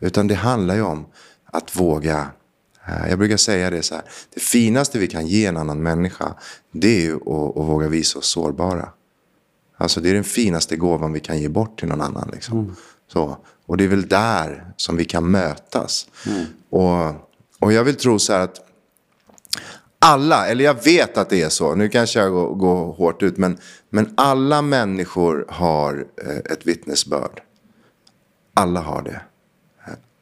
[0.00, 1.06] Utan det handlar ju om
[1.44, 2.28] att våga.
[2.88, 4.04] Eh, jag brukar säga det så här.
[4.34, 6.34] Det finaste vi kan ge en annan människa.
[6.72, 8.88] Det är ju att, att våga visa oss sårbara.
[9.80, 12.30] Alltså det är den finaste gåvan vi kan ge bort till någon annan.
[12.32, 12.58] Liksom.
[12.58, 12.74] Mm.
[13.12, 16.06] Så, och det är väl där som vi kan mötas.
[16.26, 16.44] Mm.
[16.70, 17.14] Och,
[17.58, 18.60] och jag vill tro så här att
[19.98, 23.36] alla, eller jag vet att det är så, nu kanske jag går, går hårt ut,
[23.36, 23.58] men,
[23.90, 27.42] men alla människor har eh, ett vittnesbörd.
[28.54, 29.20] Alla har det.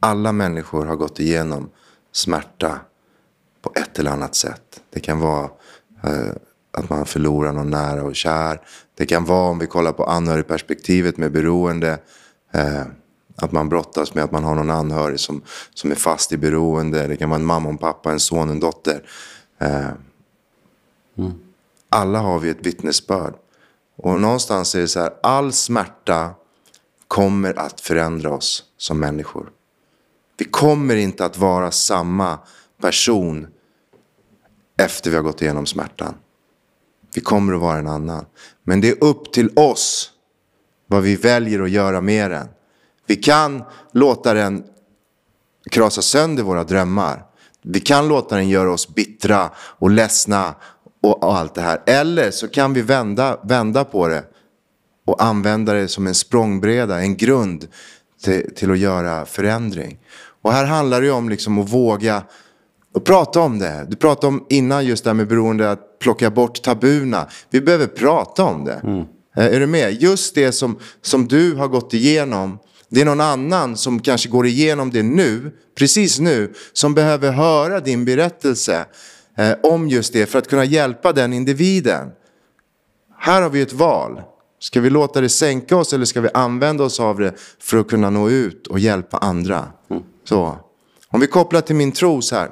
[0.00, 1.70] Alla människor har gått igenom
[2.12, 2.80] smärta
[3.62, 4.80] på ett eller annat sätt.
[4.90, 5.50] Det kan vara
[6.02, 6.32] eh,
[6.78, 8.60] att man förlorar någon nära och kär.
[8.94, 11.98] Det kan vara, om vi kollar på anhörigperspektivet med beroende,
[12.52, 12.82] eh,
[13.36, 15.42] att man brottas med att man har någon anhörig som,
[15.74, 17.06] som är fast i beroende.
[17.06, 19.02] Det kan vara en mamma, en pappa, en son, en dotter.
[19.58, 19.88] Eh,
[21.18, 21.32] mm.
[21.88, 23.34] Alla har vi ett vittnesbörd.
[23.96, 26.30] Och någonstans är det så här, all smärta
[27.08, 29.50] kommer att förändra oss som människor.
[30.38, 32.38] Vi kommer inte att vara samma
[32.80, 33.46] person
[34.76, 36.14] efter vi har gått igenom smärtan.
[37.18, 38.24] Vi kommer att vara en annan.
[38.64, 40.10] Men det är upp till oss
[40.86, 42.48] vad vi väljer att göra med den.
[43.06, 43.62] Vi kan
[43.92, 44.64] låta den
[45.70, 47.24] krasa sönder våra drömmar.
[47.62, 50.54] Vi kan låta den göra oss bittra och ledsna
[51.02, 51.82] och, och allt det här.
[51.86, 54.24] Eller så kan vi vända, vända på det
[55.06, 57.68] och använda det som en språngbräda, en grund
[58.22, 59.98] till, till att göra förändring.
[60.42, 62.22] Och här handlar det om liksom att våga
[62.94, 63.86] och prata om det.
[63.88, 67.26] Du pratade om innan just det här med beroende, att plocka bort tabuna.
[67.50, 68.80] Vi behöver prata om det.
[68.84, 69.04] Mm.
[69.34, 70.02] Är du med?
[70.02, 72.58] Just det som, som du har gått igenom.
[72.88, 77.80] Det är någon annan som kanske går igenom det nu, precis nu, som behöver höra
[77.80, 78.84] din berättelse
[79.36, 82.10] eh, om just det för att kunna hjälpa den individen.
[83.18, 84.22] Här har vi ett val.
[84.60, 87.88] Ska vi låta det sänka oss eller ska vi använda oss av det för att
[87.88, 89.66] kunna nå ut och hjälpa andra?
[89.90, 90.02] Mm.
[90.24, 90.58] Så.
[91.08, 92.50] Om vi kopplar till min tro så här.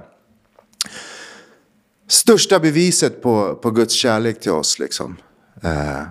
[2.09, 4.79] Största beviset på, på Guds kärlek till oss.
[4.79, 5.17] Liksom.
[5.63, 6.03] Eh,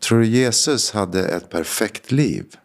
[0.00, 2.56] tror du Jesus hade ett perfekt liv?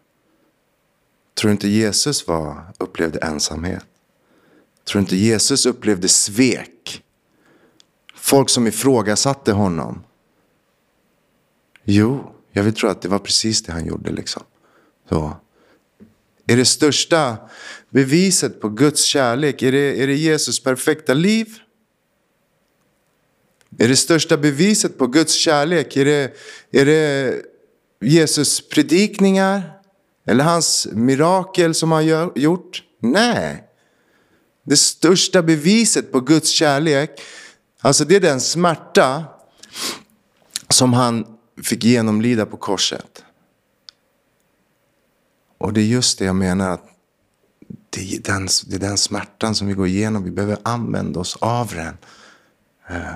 [1.34, 3.86] Tror du inte Jesus var, upplevde ensamhet?
[4.84, 7.04] Tror du inte Jesus upplevde svek?
[8.14, 10.04] Folk som ifrågasatte honom.
[11.84, 14.10] Jo, jag vill tro att det var precis det han gjorde.
[14.10, 14.42] Liksom.
[15.08, 15.36] Så.
[16.46, 17.36] Är det största
[17.90, 19.62] beviset på Guds kärlek?
[19.62, 21.48] Är det, är det Jesus perfekta liv?
[23.78, 25.96] Är det största beviset på Guds kärlek?
[25.96, 26.36] Är det,
[26.70, 27.34] är det
[28.00, 29.62] Jesus predikningar?
[30.26, 32.82] Eller hans mirakel som han gör, gjort?
[33.00, 33.64] Nej.
[34.64, 37.20] Det största beviset på Guds kärlek,
[37.80, 39.24] alltså det är den smärta
[40.68, 41.26] som han
[41.62, 43.24] fick genomlida på korset.
[45.62, 46.84] Och det är just det jag menar att
[47.90, 50.24] det är, den, det är den smärtan som vi går igenom.
[50.24, 51.96] Vi behöver använda oss av den.
[52.88, 53.14] Eh,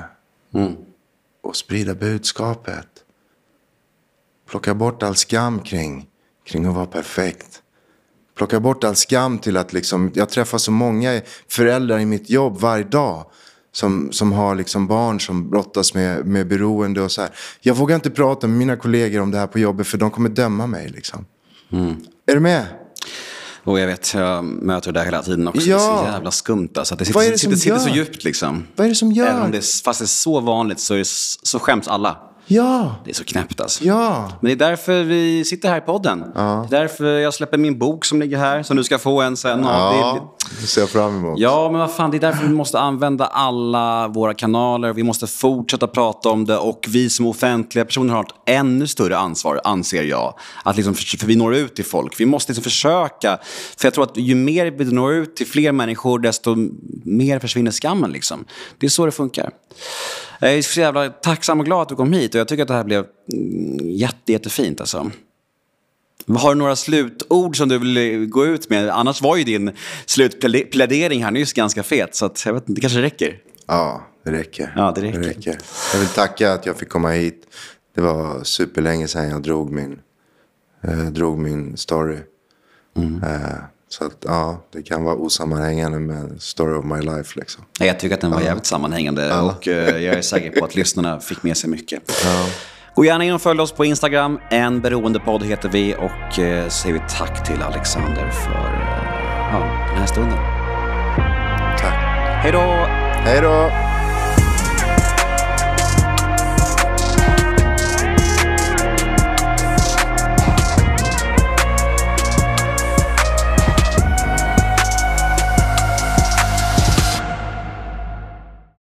[1.43, 2.87] Och sprida budskapet.
[4.51, 6.07] Plocka bort all skam kring,
[6.45, 7.63] kring att vara perfekt.
[8.37, 12.59] Plocka bort all skam till att liksom, jag träffar så många föräldrar i mitt jobb
[12.61, 13.27] varje dag.
[13.73, 17.31] Som, som har liksom barn som brottas med, med beroende och så här.
[17.61, 20.29] Jag vågar inte prata med mina kollegor om det här på jobbet för de kommer
[20.29, 20.89] döma mig.
[20.89, 21.27] Liksom.
[22.27, 22.67] Är du med?
[23.65, 25.61] Och jag vet, jag möter det där hela tiden också.
[25.61, 25.77] Ja.
[25.77, 26.97] Det är så jävla skumt alltså.
[26.97, 28.67] Det sitter, det sitter, sitter så djupt liksom.
[28.77, 29.27] Vad är det som gör?
[29.27, 31.09] Även om det är, fast det är så vanligt så, är det,
[31.43, 32.17] så skäms alla.
[32.49, 33.85] Ja, Det är så knäppt alltså.
[33.85, 34.33] ja.
[34.41, 36.21] Men det är därför vi sitter här i podden.
[36.35, 39.37] Det är därför jag släpper min bok som ligger här, som du ska få en
[39.37, 39.63] sen.
[39.65, 41.39] Ja, det ser jag fram emot.
[41.39, 44.93] Ja, men vad fan, det är därför vi måste använda alla våra kanaler.
[44.93, 49.17] Vi måste fortsätta prata om det och vi som offentliga personer har ett ännu större
[49.17, 50.35] ansvar, anser jag.
[50.65, 52.21] Att liksom, för vi når ut till folk.
[52.21, 53.39] Vi måste liksom försöka.
[53.79, 56.57] För jag tror att ju mer vi når ut till fler människor, desto
[57.05, 58.11] mer försvinner skammen.
[58.13, 58.45] Liksom.
[58.79, 59.51] Det är så det funkar.
[60.41, 62.69] Jag är så jävla tacksam och glad att du kom hit och jag tycker att
[62.69, 64.81] det här blev mm, jätte, jättefint.
[64.81, 65.11] Alltså.
[66.29, 68.89] Har du några slutord som du vill eh, gå ut med?
[68.89, 69.73] Annars var ju din
[70.07, 73.39] slutplädering här nyss ganska fet, så jag vet inte, det kanske räcker.
[73.67, 74.73] Ja, det räcker.
[74.77, 75.59] Ja, det räcker.
[75.93, 77.47] Jag vill tacka att jag fick komma hit.
[77.95, 79.99] Det var superlänge sedan jag drog min,
[80.83, 82.19] eh, drog min story.
[82.97, 83.23] Mm.
[83.23, 83.59] Eh,
[83.99, 87.39] så att, ja, det kan vara osammanhängande med story of my life.
[87.39, 87.65] Liksom.
[87.81, 91.21] Jag tycker att den var jävligt sammanhängande och eh, jag är säker på att lyssnarna
[91.21, 92.03] fick med sig mycket.
[92.95, 94.41] Gå gärna in och följ oss på Instagram.
[94.51, 99.59] En beroendepodd heter vi och eh, säger vi tack till Alexander för eh, ja,
[99.91, 100.39] den här stunden.
[101.79, 101.95] Tack.
[102.43, 102.61] Hej då!
[103.25, 103.86] Hej då!